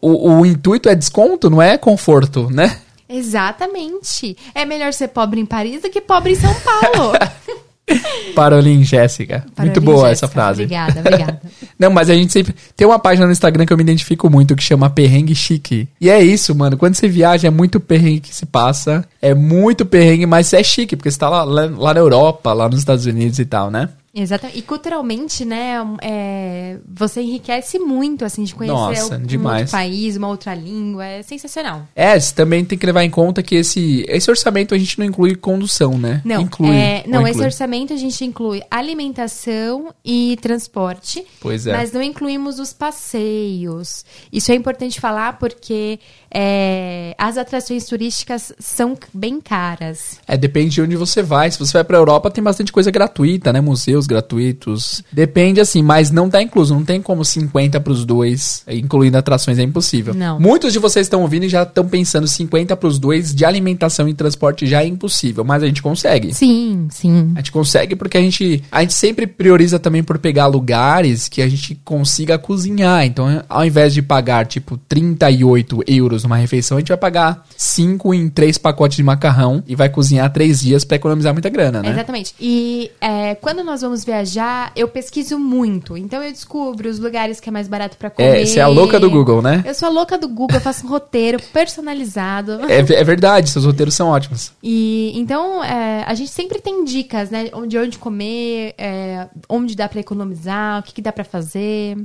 [0.00, 2.78] o, o intuito é desconto, não é conforto, né?
[3.08, 4.36] Exatamente.
[4.54, 7.12] É melhor ser pobre em Paris do que pobre em São Paulo.
[8.34, 9.44] Parolin Jéssica.
[9.58, 10.62] Muito boa essa frase.
[10.62, 11.40] Obrigada, obrigada.
[11.78, 12.54] Não, mas a gente sempre.
[12.76, 15.88] Tem uma página no Instagram que eu me identifico muito que chama Perrengue Chique.
[16.00, 16.76] E é isso, mano.
[16.76, 19.04] Quando você viaja, é muito perrengue que se passa.
[19.20, 22.78] É muito perrengue, mas é chique, porque você tá lá, lá na Europa, lá nos
[22.78, 23.88] Estados Unidos e tal, né?
[24.14, 24.58] Exatamente.
[24.58, 29.60] E culturalmente, né, é, você enriquece muito, assim, de conhecer Nossa, um, demais.
[29.62, 31.04] outro país, uma outra língua.
[31.04, 31.86] É sensacional.
[31.94, 35.06] É, você também tem que levar em conta que esse, esse orçamento a gente não
[35.06, 36.20] inclui condução, né?
[36.24, 36.74] Não, inclui.
[36.74, 37.30] é, não inclui?
[37.30, 41.24] esse orçamento a gente inclui alimentação e transporte.
[41.40, 41.72] Pois é.
[41.72, 44.04] Mas não incluímos os passeios.
[44.32, 46.00] Isso é importante falar porque
[46.32, 50.18] é, as atrações turísticas são bem caras.
[50.26, 51.50] É, depende de onde você vai.
[51.50, 53.60] Se você vai pra Europa, tem bastante coisa gratuita, né?
[53.60, 55.02] Museus gratuitos.
[55.12, 56.74] Depende, assim, mas não tá incluso.
[56.74, 60.14] Não tem como 50 pros dois, incluindo atrações, é impossível.
[60.14, 60.38] Não.
[60.38, 64.14] Muitos de vocês estão ouvindo e já estão pensando 50 pros dois de alimentação e
[64.14, 66.32] transporte já é impossível, mas a gente consegue.
[66.32, 67.32] Sim, sim.
[67.34, 71.42] A gente consegue porque a gente, a gente sempre prioriza também por pegar lugares que
[71.42, 73.04] a gente consiga cozinhar.
[73.04, 78.14] Então, ao invés de pagar, tipo, 38 euros numa refeição, a gente vai pagar 5
[78.14, 81.90] em 3 pacotes de macarrão e vai cozinhar 3 dias pra economizar muita grana, né?
[81.90, 82.34] Exatamente.
[82.40, 85.96] E é, quando nós vamos viajar, eu pesquiso muito.
[85.96, 88.42] Então eu descubro os lugares que é mais barato pra comer.
[88.42, 89.62] É, você é a louca do Google, né?
[89.66, 92.60] Eu sou a louca do Google, eu faço um roteiro personalizado.
[92.68, 94.52] É, é verdade, seus roteiros são ótimos.
[94.62, 97.50] E então é, a gente sempre tem dicas, né?
[97.66, 101.96] De onde comer, é, onde dá pra economizar, o que, que dá pra fazer.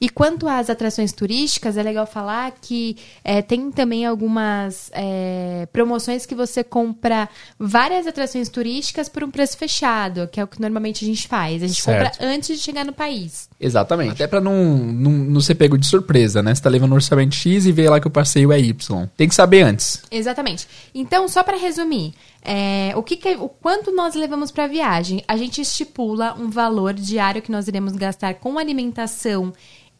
[0.00, 6.26] E quanto às atrações turísticas, é legal falar que é, tem também algumas é, promoções
[6.26, 11.04] que você compra várias atrações turísticas por um preço fechado, que é o que normalmente
[11.04, 11.62] a gente faz.
[11.62, 12.18] A gente Certo.
[12.18, 13.48] compra antes de chegar no país.
[13.64, 14.12] Exatamente.
[14.12, 16.54] Até pra não, não, não ser pego de surpresa, né?
[16.54, 19.06] Você tá levando um orçamento X e vê lá que o passeio é Y.
[19.16, 20.02] Tem que saber antes.
[20.10, 20.68] Exatamente.
[20.94, 22.12] Então, só para resumir,
[22.42, 25.22] é, o que, que- o quanto nós levamos para viagem?
[25.26, 29.52] A gente estipula um valor diário que nós iremos gastar com alimentação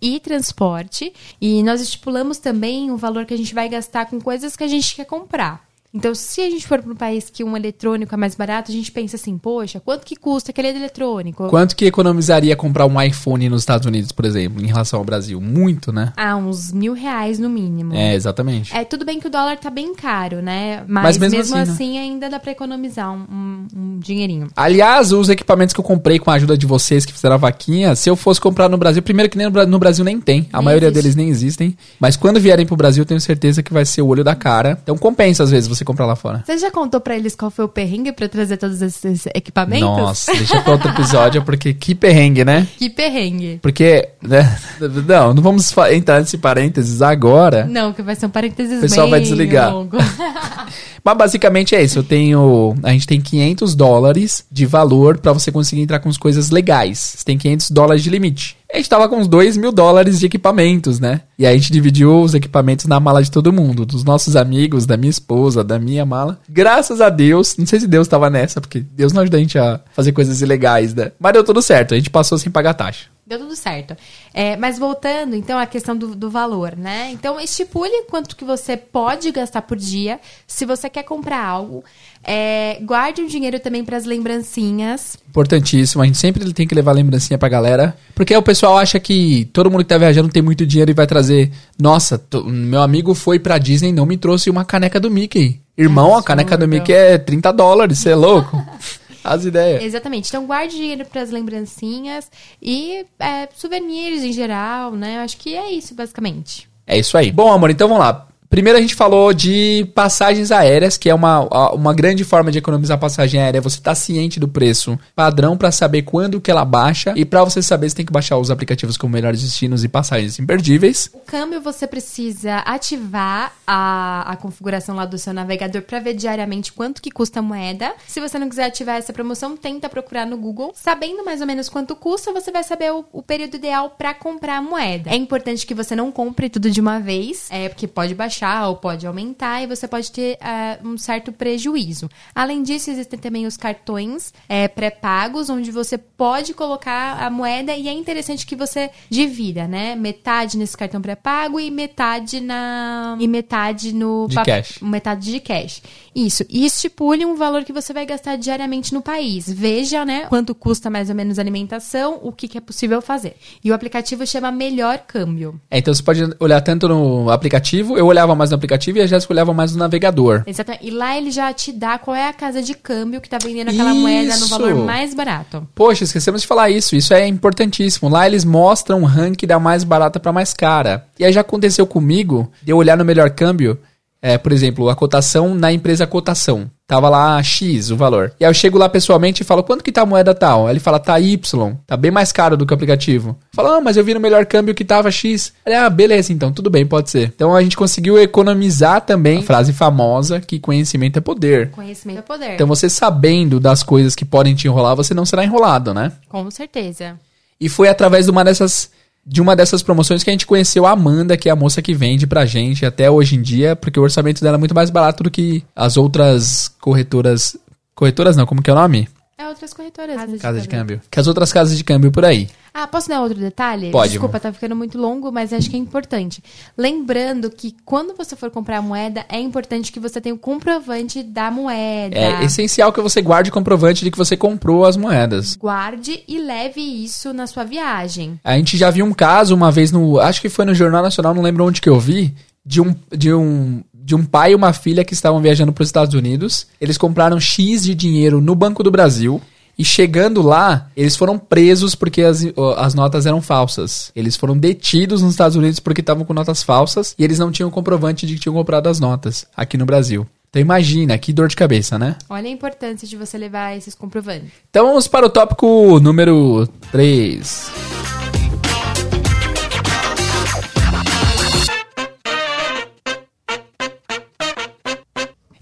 [0.03, 4.55] e transporte, e nós estipulamos também o valor que a gente vai gastar com coisas
[4.55, 5.65] que a gente quer comprar.
[5.95, 8.75] Então, se a gente for para um país que um eletrônico é mais barato, a
[8.75, 11.47] gente pensa assim, poxa, quanto que custa aquele eletrônico?
[11.49, 15.41] Quanto que economizaria comprar um iPhone nos Estados Unidos, por exemplo, em relação ao Brasil?
[15.41, 16.13] Muito, né?
[16.17, 17.95] Ah, uns mil reais no mínimo.
[17.95, 18.75] É, exatamente.
[18.77, 20.83] É, tudo bem que o dólar tá bem caro, né?
[20.89, 22.01] Mas, Mas mesmo mesmo, assim, assim, né?
[22.01, 24.49] ainda dá pra economizar um, um- um dinheirinho.
[24.57, 27.95] Aliás, os equipamentos que eu comprei com a ajuda de vocês que fizeram a vaquinha,
[27.95, 30.65] se eu fosse comprar no Brasil, primeiro que nem no Brasil nem tem, a Nem
[30.65, 31.03] maioria existe.
[31.03, 34.09] deles nem existem, mas quando vierem pro Brasil, eu tenho certeza que vai ser o
[34.09, 34.77] olho da cara.
[34.83, 36.43] Então compensa às vezes você comprar lá fora.
[36.45, 39.87] Você já contou pra eles qual foi o perrengue pra trazer todos esses equipamentos?
[39.87, 42.67] Nossa, deixa pra outro episódio, porque que perrengue, né?
[42.77, 43.59] Que perrengue.
[43.63, 44.59] Porque, né?
[45.07, 47.65] Não, não vamos entrar nesse parênteses agora.
[47.67, 49.73] Não, que vai ser um parênteses O pessoal vai desligar.
[49.73, 49.97] longo.
[51.05, 51.99] Mas basicamente é isso.
[51.99, 52.75] Eu tenho.
[52.83, 57.17] A gente tem 500 dólares de valor pra você conseguir entrar com as coisas legais.
[57.19, 58.57] Você tem 500 dólares de limite.
[58.75, 61.21] A gente tava com uns 2 mil dólares de equipamentos, né?
[61.39, 63.87] E aí a gente dividiu os equipamentos na mala de todo mundo.
[63.87, 66.41] Dos nossos amigos, da minha esposa, da minha mala.
[66.49, 67.57] Graças a Deus.
[67.57, 70.43] Não sei se Deus tava nessa, porque Deus não ajuda a gente a fazer coisas
[70.43, 71.13] ilegais, né?
[71.21, 71.95] Mas deu tudo certo.
[71.95, 73.14] A gente passou sem pagar taxa.
[73.27, 73.97] Deu tudo certo.
[74.35, 77.11] É, mas voltando, então, à questão do, do valor, né?
[77.11, 80.21] Então, estipule quanto que você pode gastar por dia.
[80.47, 81.83] Se você quer comprar algo,
[82.23, 85.17] é, guarde um dinheiro também para as lembrancinhas.
[85.27, 87.97] Importantíssimo, a gente sempre tem que levar lembrancinha pra galera.
[88.15, 91.07] Porque o pessoal acha que todo mundo que tá viajando tem muito dinheiro e vai
[91.07, 91.51] trazer.
[91.81, 95.63] Nossa, meu amigo foi pra Disney e não me trouxe uma caneca do Mickey.
[95.77, 96.69] Irmão, a caneca do.
[96.69, 98.65] Mickey é 30 dólares, você é louco?
[99.25, 99.83] As ideias.
[99.83, 100.29] Exatamente.
[100.29, 105.17] Então, guarde dinheiro para as lembrancinhas e é, souvenirs em geral, né?
[105.17, 106.69] Eu acho que é isso, basicamente.
[106.87, 107.33] É isso aí.
[107.33, 108.29] Bom, amor, então vamos lá.
[108.49, 111.41] Primeiro a gente falou de passagens aéreas, que é uma,
[111.75, 113.61] uma grande forma de economizar passagem aérea.
[113.61, 117.13] Você tá ciente do preço padrão pra saber quando que ela baixa.
[117.17, 120.39] E pra você saber, você tem que baixar os aplicativos como melhores destinos e passagens
[120.39, 121.11] imperdíveis.
[121.13, 126.73] O câmbio você precisa ativar a, a configuração lá do seu navegador para ver diariamente
[126.73, 127.93] quanto que custa a moeda.
[128.07, 130.73] Se você não quiser ativar essa promoção, tenta procurar no Google.
[130.77, 134.59] Sabendo mais ou menos quanto custa, você vai saber o, o período ideal para comprar
[134.59, 135.11] a moeda.
[135.11, 138.34] É importante que você não compre tudo de uma vez, é porque pode baixar
[138.69, 142.09] ou pode aumentar e você pode ter ah, um certo prejuízo.
[142.35, 147.89] Além disso, existem também os cartões é, pré-pagos, onde você pode colocar a moeda e
[147.89, 149.95] é interessante que você divida, né?
[149.95, 154.79] Metade nesse cartão pré-pago e metade na e metade no De cash.
[154.81, 155.83] metade de cash.
[156.15, 156.45] Isso.
[156.49, 159.51] E estipule um valor que você vai gastar diariamente no país.
[159.53, 163.37] Veja, né, quanto custa mais ou menos a alimentação, o que, que é possível fazer.
[163.63, 165.61] E o aplicativo chama Melhor Câmbio.
[165.71, 169.01] É, então você pode olhar tanto no aplicativo, eu olhava olhava mais no aplicativo e
[169.03, 170.43] a Jéssica olhava mais no navegador.
[170.47, 170.87] Exatamente.
[170.87, 173.69] E lá ele já te dá qual é a casa de câmbio que tá vendendo
[173.69, 174.49] aquela moeda no Isso.
[174.49, 175.67] valor mais barato.
[175.75, 176.97] Poxa, esquecemos de falar isso.
[176.97, 178.09] Isso é importantíssimo.
[178.09, 181.07] Lá eles mostram o ranking da mais barata para mais cara.
[181.19, 183.79] E aí já aconteceu comigo de eu olhar no melhor câmbio,
[184.25, 186.71] é, por exemplo, a cotação na empresa cotação.
[186.87, 188.33] Tava lá X o valor.
[188.41, 190.67] E aí eu chego lá pessoalmente e falo, quanto que tá a moeda tal?
[190.67, 191.77] Aí ele fala, tá Y.
[191.87, 193.39] Tá bem mais caro do que o aplicativo.
[193.53, 195.53] Fala, ah, mas eu vi no melhor câmbio que tava X.
[195.67, 197.35] Ele, ah, beleza, então, tudo bem, pode ser.
[197.35, 201.71] Então a gente conseguiu economizar também a frase famosa que conhecimento é poder.
[201.73, 202.55] Conhecimento é poder.
[202.55, 206.11] Então você sabendo das coisas que podem te enrolar, você não será enrolado, né?
[206.31, 207.21] Com certeza.
[207.61, 208.91] E foi através de uma dessas
[209.27, 211.95] de uma dessas promoções que a gente conheceu a Amanda, que é a moça que
[211.95, 215.23] vende pra gente até hoje em dia, porque o orçamento dela é muito mais barato
[215.23, 217.57] do que as outras corretoras.
[217.95, 219.09] Corretoras não, como que é o nome?
[219.45, 220.17] É outras corretoras.
[220.17, 220.39] né?
[220.39, 221.01] Casa de câmbio.
[221.11, 222.49] Que as outras casas de câmbio por aí.
[222.73, 223.91] Ah, posso dar outro detalhe?
[223.91, 226.43] Pode, Desculpa, tá ficando muito longo, mas acho que é importante.
[226.77, 231.23] Lembrando que quando você for comprar a moeda, é importante que você tenha o comprovante
[231.23, 232.17] da moeda.
[232.17, 235.55] É essencial que você guarde o comprovante de que você comprou as moedas.
[235.57, 238.41] Guarde e leve isso na sua viagem.
[238.43, 240.19] A gente já viu um caso uma vez no.
[240.19, 242.35] Acho que foi no Jornal Nacional, não lembro onde que eu vi.
[242.67, 242.95] De um.
[243.15, 246.67] De um de um pai e uma filha que estavam viajando para os Estados Unidos.
[246.79, 249.41] Eles compraram X de dinheiro no Banco do Brasil.
[249.77, 252.45] E chegando lá, eles foram presos porque as,
[252.77, 254.13] as notas eram falsas.
[254.15, 257.71] Eles foram detidos nos Estados Unidos porque estavam com notas falsas e eles não tinham
[257.71, 260.27] comprovante de que tinham comprado as notas aqui no Brasil.
[260.51, 262.17] Então imagina, que dor de cabeça, né?
[262.29, 264.51] Olha a importância de você levar esses comprovantes.
[264.71, 267.73] Então vamos para o tópico número 3.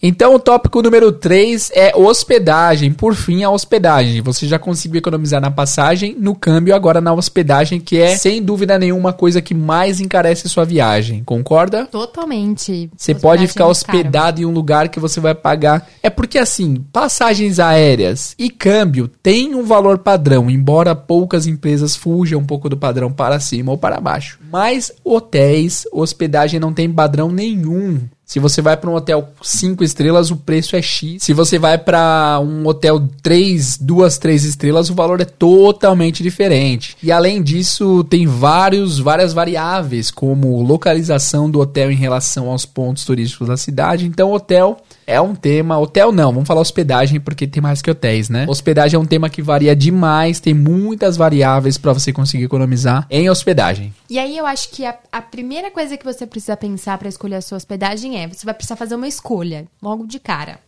[0.03, 2.92] Então o tópico número 3 é hospedagem.
[2.92, 4.20] Por fim, a hospedagem.
[4.20, 8.76] Você já conseguiu economizar na passagem, no câmbio, agora na hospedagem, que é sem dúvida
[8.80, 11.22] nenhuma a coisa que mais encarece sua viagem.
[11.22, 11.86] Concorda?
[11.86, 12.90] Totalmente.
[12.96, 13.70] Você pode ficar é caro.
[13.70, 15.88] hospedado em um lugar que você vai pagar.
[16.03, 22.40] É porque assim, passagens aéreas e câmbio têm um valor padrão, embora poucas empresas fujam
[22.40, 24.40] um pouco do padrão para cima ou para baixo.
[24.50, 28.00] Mas hotéis, hospedagem não tem padrão nenhum.
[28.33, 31.22] Se você vai para um hotel 5 estrelas, o preço é X.
[31.22, 36.97] Se você vai para um hotel 3, 2, 3 estrelas, o valor é totalmente diferente.
[37.03, 43.05] E além disso, tem vários, várias variáveis, como localização do hotel em relação aos pontos
[43.05, 44.07] turísticos da cidade.
[44.07, 45.78] Então, hotel é um tema.
[45.78, 48.46] Hotel não, vamos falar hospedagem porque tem mais que hotéis, né?
[48.48, 53.28] Hospedagem é um tema que varia demais, tem muitas variáveis para você conseguir economizar em
[53.28, 53.92] hospedagem.
[54.09, 57.36] E aí eu acho que a, a primeira coisa que você precisa pensar para escolher
[57.36, 60.59] a sua hospedagem é, você vai precisar fazer uma escolha, logo de cara.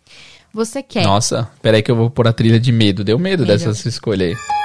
[0.53, 3.03] Você quer Nossa, peraí que eu vou pôr a trilha de medo.
[3.03, 3.65] Deu medo, Medo.
[3.65, 4.64] dessa escolha aí.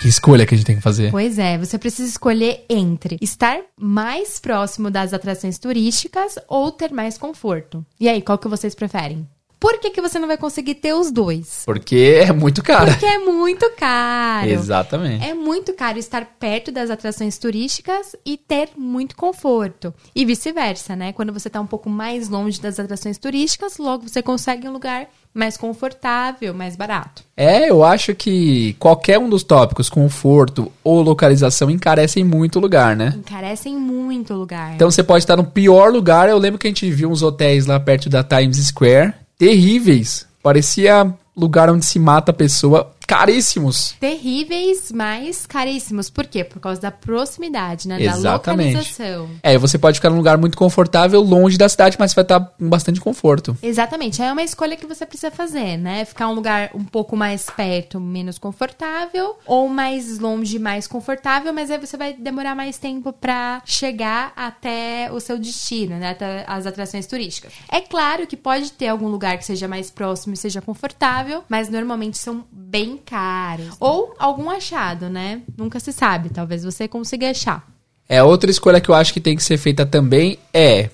[0.00, 1.10] Que escolha que a gente tem que fazer?
[1.10, 7.18] Pois é, você precisa escolher entre estar mais próximo das atrações turísticas ou ter mais
[7.18, 7.84] conforto.
[8.00, 9.28] E aí, qual que vocês preferem?
[9.60, 11.64] Por que, que você não vai conseguir ter os dois?
[11.66, 12.90] Porque é muito caro.
[12.90, 14.48] Porque é muito caro.
[14.48, 15.22] Exatamente.
[15.22, 19.92] É muito caro estar perto das atrações turísticas e ter muito conforto.
[20.14, 21.12] E vice-versa, né?
[21.12, 25.10] Quando você tá um pouco mais longe das atrações turísticas, logo você consegue um lugar
[25.32, 27.22] mais confortável, mais barato.
[27.36, 32.96] É, eu acho que qualquer um dos tópicos, conforto ou localização, encarecem muito o lugar,
[32.96, 33.14] né?
[33.16, 34.74] Encarecem muito o lugar.
[34.74, 36.28] Então você pode estar no pior lugar.
[36.28, 40.26] Eu lembro que a gente viu uns hotéis lá perto da Times Square, terríveis.
[40.42, 43.96] Parecia lugar onde se mata a pessoa, caríssimos.
[43.98, 46.08] Terríveis, mas caríssimos.
[46.08, 46.44] Por quê?
[46.44, 48.00] Por causa da proximidade, né?
[48.00, 48.22] Exatamente.
[48.22, 49.30] Da localização.
[49.42, 52.68] É, você pode ficar num lugar muito confortável, longe da cidade, mas vai estar com
[52.68, 53.58] bastante conforto.
[53.60, 54.22] Exatamente.
[54.22, 56.04] É uma escolha que você precisa fazer, né?
[56.04, 61.68] Ficar um lugar um pouco mais perto, menos confortável, ou mais longe, mais confortável, mas
[61.68, 66.10] aí você vai demorar mais tempo pra chegar até o seu destino, né?
[66.10, 67.54] Até as atrações turísticas.
[67.68, 71.68] É claro que pode ter algum lugar que seja mais próximo e seja confortável, mas
[71.68, 73.76] normalmente são bem caros.
[73.80, 75.42] Ou algum achado, né?
[75.56, 76.28] Nunca se sabe.
[76.28, 77.66] Talvez você consiga achar.
[78.08, 80.90] É, outra escolha que eu acho que tem que ser feita também é,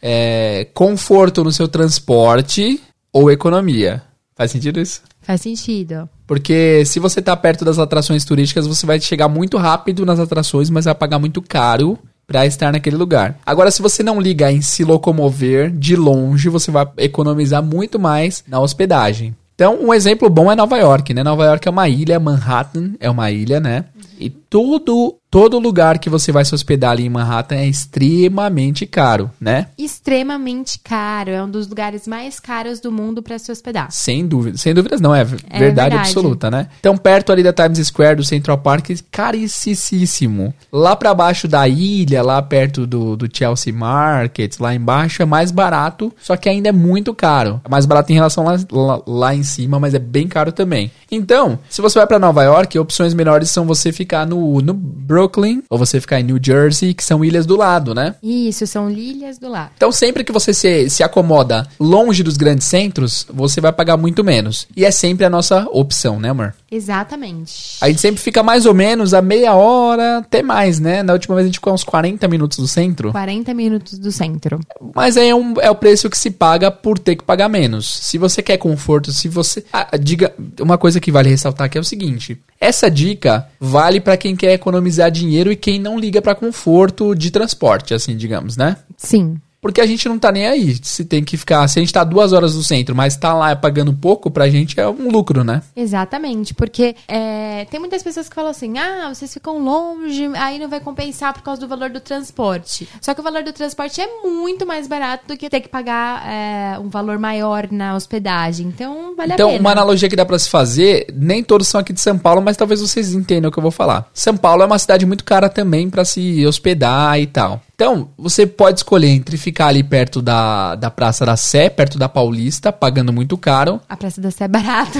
[0.00, 2.80] é conforto no seu transporte
[3.12, 4.02] ou economia.
[4.34, 5.02] Faz sentido isso?
[5.20, 6.08] Faz sentido.
[6.26, 10.68] Porque se você tá perto das atrações turísticas, você vai chegar muito rápido nas atrações,
[10.68, 13.38] mas vai pagar muito caro pra estar naquele lugar.
[13.44, 18.42] Agora, se você não liga em se locomover de longe, você vai economizar muito mais
[18.48, 19.36] na hospedagem.
[19.54, 21.22] Então, um exemplo bom é Nova York, né?
[21.22, 23.84] Nova York é uma ilha, Manhattan é uma ilha, né?
[24.18, 29.30] E todo todo lugar que você vai se hospedar ali em Manhattan é extremamente caro,
[29.40, 29.68] né?
[29.78, 31.30] Extremamente caro.
[31.30, 33.90] É um dos lugares mais caros do mundo para se hospedar.
[33.90, 34.58] Sem dúvida.
[34.58, 35.96] Sem dúvidas não, é, verdade, verdade.
[35.96, 36.68] absoluta, né?
[36.78, 40.52] Então, perto ali da Times Square, do Central Park, caricíssimo.
[40.70, 45.50] Lá pra baixo da ilha, lá perto do, do Chelsea Market, lá embaixo, é mais
[45.50, 47.58] barato, só que ainda é muito caro.
[47.64, 50.92] É mais barato em relação lá, lá, lá em cima, mas é bem caro também.
[51.10, 54.74] Então, se você vai para Nova York, opções melhores são você ficar no, no
[55.22, 58.14] Brooklyn ou você ficar em New Jersey, que são ilhas do lado, né?
[58.22, 59.70] Isso, são ilhas do lado.
[59.76, 64.24] Então, sempre que você se, se acomoda longe dos grandes centros, você vai pagar muito
[64.24, 64.66] menos.
[64.76, 66.54] E é sempre a nossa opção, né, amor?
[66.74, 67.76] Exatamente.
[67.82, 71.02] A gente sempre fica mais ou menos a meia hora, até mais, né?
[71.02, 73.12] Na última vez a gente ficou uns 40 minutos do centro.
[73.12, 74.58] 40 minutos do centro.
[74.94, 77.86] Mas aí é, um, é o preço que se paga por ter que pagar menos.
[77.86, 79.62] Se você quer conforto, se você.
[79.70, 80.34] Ah, diga.
[80.58, 84.54] Uma coisa que vale ressaltar aqui é o seguinte: essa dica vale para quem quer
[84.54, 88.78] economizar dinheiro e quem não liga para conforto de transporte, assim, digamos, né?
[88.96, 89.38] Sim.
[89.62, 90.76] Porque a gente não tá nem aí.
[90.82, 91.68] Se tem que ficar.
[91.68, 94.78] Se a gente tá duas horas no centro, mas tá lá pagando pouco, pra gente
[94.78, 95.62] é um lucro, né?
[95.76, 96.52] Exatamente.
[96.52, 100.80] Porque é, tem muitas pessoas que falam assim: ah, vocês ficam longe, aí não vai
[100.80, 102.88] compensar por causa do valor do transporte.
[103.00, 106.26] Só que o valor do transporte é muito mais barato do que ter que pagar
[106.26, 108.66] é, um valor maior na hospedagem.
[108.66, 109.60] Então, vale então, a pena.
[109.60, 112.56] uma analogia que dá pra se fazer, nem todos são aqui de São Paulo, mas
[112.56, 114.10] talvez vocês entendam o que eu vou falar.
[114.12, 117.62] São Paulo é uma cidade muito cara também para se hospedar e tal.
[117.74, 122.08] Então, você pode escolher entre ficar ali perto da, da Praça da Sé, perto da
[122.08, 123.80] Paulista, pagando muito caro.
[123.88, 124.98] A Praça da Sé é barato.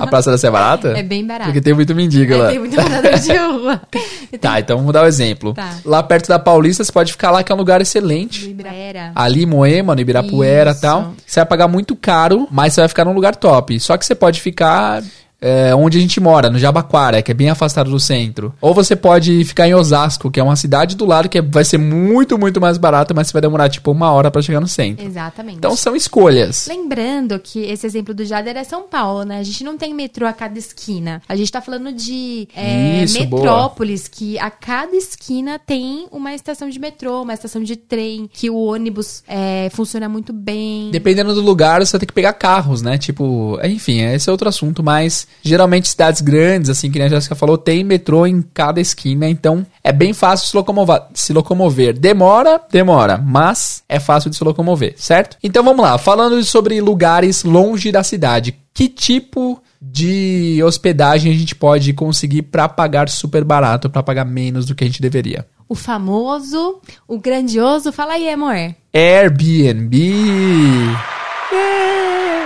[0.00, 0.88] A Praça da Sé é barata?
[0.98, 1.46] É bem barato.
[1.46, 2.48] Porque tem muito mendiga É, lá.
[2.50, 3.80] tem muito morador de rua.
[4.40, 5.54] Tá, então vamos dar o exemplo.
[5.54, 5.76] Tá.
[5.84, 8.50] Lá perto da Paulista, você pode ficar lá, que é um lugar excelente.
[8.50, 9.12] Ibirapuera.
[9.14, 11.14] Ali, Moema, no Ibirapuera e tal.
[11.24, 13.78] Você vai pagar muito caro, mas você vai ficar num lugar top.
[13.80, 15.02] Só que você pode ficar
[15.44, 18.54] é, onde a gente mora, no Jabaquara, que é bem afastado do centro.
[18.62, 21.64] Ou você pode ficar em Osasco, que é uma cidade do lado que é- vai
[21.66, 24.66] ser muito, muito mais barata, mas você vai demorar tipo uma hora pra chegar no
[24.66, 25.04] centro.
[25.04, 25.58] Exatamente.
[25.58, 26.66] Então são escolhas.
[26.66, 29.38] Lembrando que esse exemplo do Jader é São Paulo, né?
[29.38, 31.20] A gente não tem metrô a cada esquina.
[31.28, 36.70] A gente tá falando de é, Isso, metrópolis, que a cada esquina tem uma estação
[36.70, 40.90] de metrô, uma estação de trem, que o ônibus é, funciona muito bem.
[40.90, 42.96] Dependendo do lugar, você vai ter que pegar carros, né?
[42.96, 47.58] Tipo, enfim, esse é outro assunto, mas geralmente cidades grandes, assim, que a Jéssica falou,
[47.58, 51.02] tem metrô em cada esquina, então é bem fácil se locomover.
[51.14, 51.98] Se locomover.
[51.98, 55.36] Demora, demora, mas é fácil de se locomover, certo?
[55.42, 61.54] Então vamos lá, falando sobre lugares longe da cidade, que tipo de hospedagem a gente
[61.54, 65.46] pode conseguir pra pagar super barato, pra pagar menos do que a gente deveria?
[65.68, 67.92] O famoso, o grandioso.
[67.92, 68.74] Fala aí, amor.
[68.92, 69.96] Airbnb.
[71.52, 72.43] É.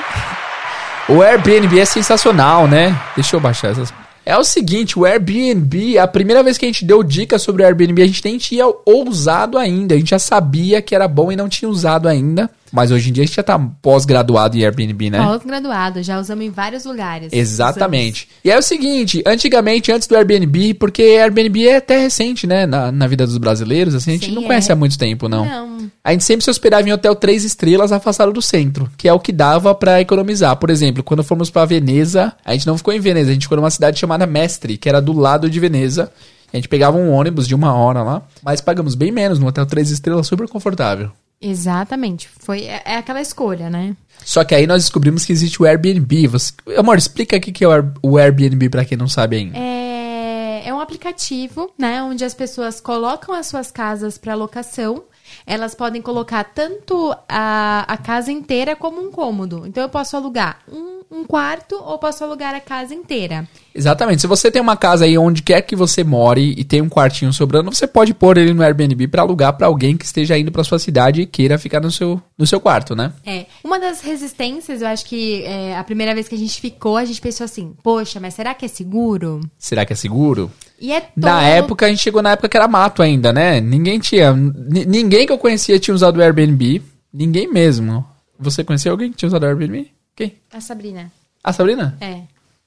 [1.08, 2.94] O Airbnb é sensacional, né?
[3.16, 3.92] Deixa eu baixar essas.
[4.26, 7.66] É o seguinte, o Airbnb, a primeira vez que a gente deu dicas sobre o
[7.66, 9.94] Airbnb, a gente nem tinha ousado ainda.
[9.94, 12.50] A gente já sabia que era bom e não tinha usado ainda.
[12.72, 15.18] Mas hoje em dia a gente já tá pós-graduado em Airbnb, né?
[15.18, 17.32] Pós-graduado, já usamos em vários lugares.
[17.32, 18.28] Exatamente.
[18.44, 22.92] E é o seguinte, antigamente, antes do Airbnb, porque Airbnb é até recente, né, na,
[22.92, 24.46] na vida dos brasileiros, assim, a gente Sim, não é.
[24.46, 25.44] conhece há muito tempo, não.
[25.44, 25.90] Não.
[26.02, 29.20] A gente sempre se hospedava em hotel três estrelas afastado do centro, que é o
[29.20, 30.56] que dava pra economizar.
[30.56, 33.56] Por exemplo, quando fomos pra Veneza, a gente não ficou em Veneza, a gente ficou
[33.56, 36.10] numa cidade chamada Mestre, que era do lado de Veneza.
[36.52, 39.66] A gente pegava um ônibus de uma hora lá, mas pagamos bem menos, num hotel
[39.66, 41.10] três estrelas super confortável.
[41.40, 42.28] Exatamente.
[42.40, 43.96] Foi, é, é aquela escolha, né?
[44.24, 46.26] Só que aí nós descobrimos que existe o Airbnb.
[46.26, 46.52] Você...
[46.76, 49.56] Amor, explica aqui que é o Air- o Airbnb pra quem não sabe ainda.
[49.56, 55.04] É, é um aplicativo, né, onde as pessoas colocam as suas casas para locação.
[55.46, 59.64] Elas podem colocar tanto a, a casa inteira como um cômodo.
[59.66, 63.48] Então eu posso alugar um, um quarto ou posso alugar a casa inteira.
[63.74, 64.20] Exatamente.
[64.20, 67.32] Se você tem uma casa aí onde quer que você more e tem um quartinho
[67.32, 70.64] sobrando, você pode pôr ele no Airbnb pra alugar pra alguém que esteja indo pra
[70.64, 73.12] sua cidade e queira ficar no seu, no seu quarto, né?
[73.24, 73.46] É.
[73.62, 77.04] Uma das resistências, eu acho que é, a primeira vez que a gente ficou, a
[77.04, 79.40] gente pensou assim: poxa, mas será que é seguro?
[79.56, 80.50] Será que é seguro?
[80.80, 81.24] E é todo...
[81.24, 83.60] Na época, a gente chegou na época que era mato ainda, né?
[83.60, 84.32] Ninguém tinha.
[84.32, 86.82] ni- Ninguém que eu conhecia tinha usado o Airbnb.
[87.12, 88.04] Ninguém mesmo.
[88.38, 89.90] Você conhecia alguém que tinha usado o Airbnb?
[90.14, 90.34] Quem?
[90.52, 91.10] A Sabrina.
[91.42, 91.96] A Sabrina?
[92.00, 92.20] É.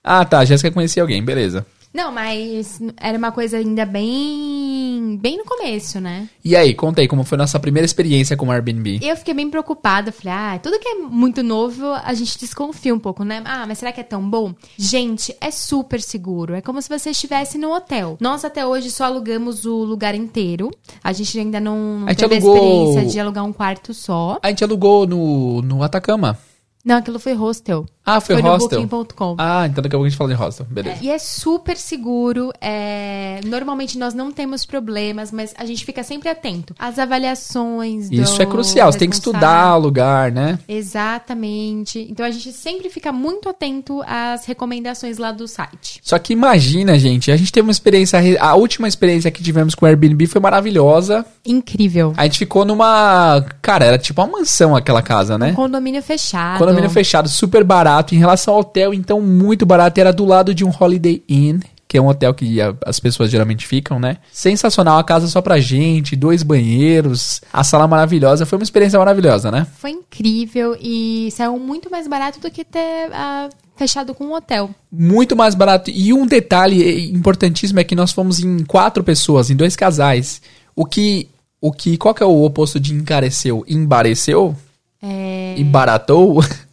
[0.03, 0.43] Ah, tá.
[0.43, 1.65] Jéssica conhecia alguém, beleza.
[1.93, 5.17] Não, mas era uma coisa ainda bem.
[5.21, 6.29] bem no começo, né?
[6.43, 8.99] E aí, conta aí como foi a nossa primeira experiência com o Airbnb.
[9.01, 10.11] Eu fiquei bem preocupada.
[10.11, 13.41] Falei, ah, tudo que é muito novo, a gente desconfia um pouco, né?
[13.45, 14.53] Ah, mas será que é tão bom?
[14.77, 16.53] Gente, é super seguro.
[16.55, 18.17] É como se você estivesse no hotel.
[18.21, 20.71] Nós até hoje só alugamos o lugar inteiro.
[21.03, 24.39] A gente ainda não, não A teve alugou- a experiência de alugar um quarto só.
[24.41, 26.37] A gente alugou no, no Atacama.
[26.83, 27.85] Não, aquilo foi hostel.
[28.05, 28.81] Ah, foi, Foi hostel.
[28.87, 29.35] Booking.com.
[29.37, 30.65] Ah, então daqui a pouco a gente fala de hostel.
[30.69, 30.97] Beleza.
[31.01, 32.51] E é super seguro.
[32.59, 38.09] é, Normalmente nós não temos problemas, mas a gente fica sempre atento às avaliações.
[38.11, 38.91] Isso é crucial.
[38.91, 40.57] Você tem que estudar o lugar, né?
[40.67, 42.07] Exatamente.
[42.09, 45.99] Então a gente sempre fica muito atento às recomendações lá do site.
[46.03, 48.19] Só que imagina, gente, a gente teve uma experiência.
[48.39, 51.25] A última experiência que tivemos com o Airbnb foi maravilhosa.
[51.45, 52.13] Incrível.
[52.17, 53.45] A gente ficou numa.
[53.61, 55.53] Cara, era tipo uma mansão aquela casa, né?
[55.53, 56.57] Condomínio fechado.
[56.59, 57.90] Condomínio fechado, super barato.
[58.15, 59.99] Em relação ao hotel, então, muito barato.
[59.99, 63.29] Era do lado de um Holiday Inn, que é um hotel que a- as pessoas
[63.29, 64.17] geralmente ficam, né?
[64.31, 68.45] Sensacional, a casa só pra gente, dois banheiros, a sala maravilhosa.
[68.45, 69.67] Foi uma experiência maravilhosa, né?
[69.77, 74.69] Foi incrível e saiu muito mais barato do que ter ah, fechado com um hotel.
[74.91, 75.91] Muito mais barato.
[75.91, 80.41] E um detalhe importantíssimo é que nós fomos em quatro pessoas, em dois casais.
[80.75, 81.27] O que.
[81.59, 81.97] O que.
[81.97, 83.63] Qual que é o oposto de encareceu?
[83.67, 84.55] Embareceu?
[85.03, 85.55] É...
[85.57, 86.41] e baratou,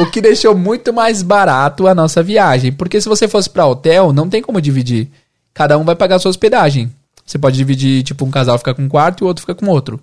[0.00, 2.72] o que deixou muito mais barato a nossa viagem.
[2.72, 5.08] Porque se você fosse pra hotel, não tem como dividir.
[5.54, 6.92] Cada um vai pagar a sua hospedagem.
[7.24, 9.66] Você pode dividir, tipo, um casal fica com um quarto e o outro fica com
[9.68, 10.00] outro.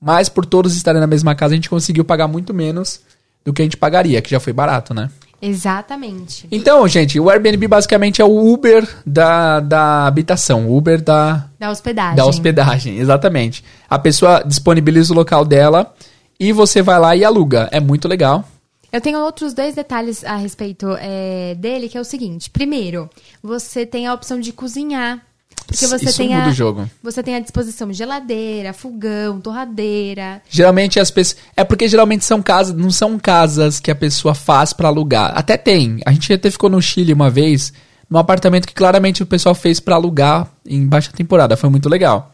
[0.00, 3.00] Mas por todos estarem na mesma casa, a gente conseguiu pagar muito menos
[3.44, 5.10] do que a gente pagaria, que já foi barato, né?
[5.42, 6.46] Exatamente.
[6.50, 11.70] Então, gente, o Airbnb basicamente é o Uber da, da habitação, o Uber da, Da
[11.70, 12.16] hospedagem.
[12.16, 13.64] da hospedagem, exatamente.
[13.88, 15.94] A pessoa disponibiliza o local dela
[16.38, 17.68] e você vai lá e aluga.
[17.72, 18.44] É muito legal.
[18.92, 22.50] Eu tenho outros dois detalhes a respeito é, dele, que é o seguinte.
[22.50, 23.08] Primeiro,
[23.42, 25.24] você tem a opção de cozinhar.
[25.66, 26.90] Porque você Isso tem muda a, o jogo.
[27.00, 30.42] Você tem à disposição geladeira, fogão, torradeira.
[30.50, 31.40] Geralmente as pessoas.
[31.56, 32.74] É porque geralmente são casas.
[32.74, 35.32] Não são casas que a pessoa faz pra alugar.
[35.36, 36.00] Até tem.
[36.04, 37.72] A gente até ficou no Chile uma vez,
[38.08, 41.56] num apartamento que claramente o pessoal fez pra alugar em baixa temporada.
[41.56, 42.32] Foi muito legal.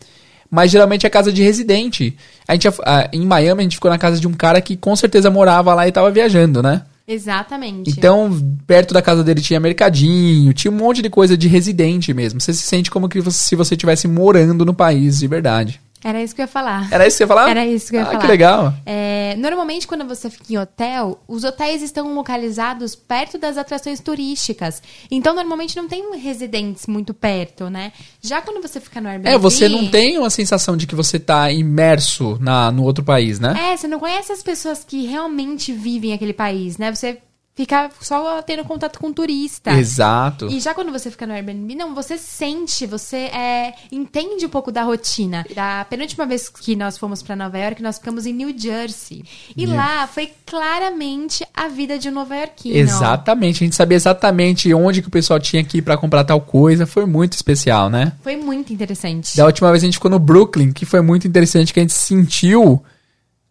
[0.50, 2.16] Mas geralmente é casa de residente.
[2.46, 4.94] A gente, ah, em Miami, a gente ficou na casa de um cara que com
[4.94, 6.82] certeza morava lá e tava viajando, né?
[7.08, 7.90] Exatamente.
[7.90, 12.40] Então, perto da casa dele tinha mercadinho, tinha um monte de coisa de residente mesmo.
[12.40, 15.80] Você se sente como que você- se você estivesse morando no país de verdade.
[16.06, 16.88] Era isso que eu ia falar.
[16.92, 17.50] Era isso que você ia falar?
[17.50, 18.20] Era isso que eu ia ah, falar.
[18.20, 18.74] que legal.
[18.86, 24.80] É, normalmente, quando você fica em hotel, os hotéis estão localizados perto das atrações turísticas.
[25.10, 27.92] Então, normalmente não tem residentes muito perto, né?
[28.22, 29.34] Já quando você fica no Airbnb...
[29.34, 33.40] É, você não tem uma sensação de que você tá imerso na, no outro país,
[33.40, 33.72] né?
[33.72, 36.94] É, você não conhece as pessoas que realmente vivem aquele país, né?
[36.94, 37.18] Você
[37.56, 39.72] fica só tendo contato com turista.
[39.72, 40.46] Exato.
[40.46, 44.70] E já quando você fica no Airbnb, não, você sente, você é, entende um pouco
[44.70, 45.44] da rotina.
[45.54, 49.24] Da penúltima vez que nós fomos pra Nova York, nós ficamos em New Jersey.
[49.56, 52.76] E lá foi claramente a vida de um nova-iorquino.
[52.76, 53.64] Exatamente.
[53.64, 56.86] A gente sabia exatamente onde que o pessoal tinha que ir pra comprar tal coisa.
[56.86, 58.12] Foi muito especial, né?
[58.22, 59.34] Foi muito interessante.
[59.34, 61.94] Da última vez a gente ficou no Brooklyn, que foi muito interessante, que a gente
[61.94, 62.84] sentiu.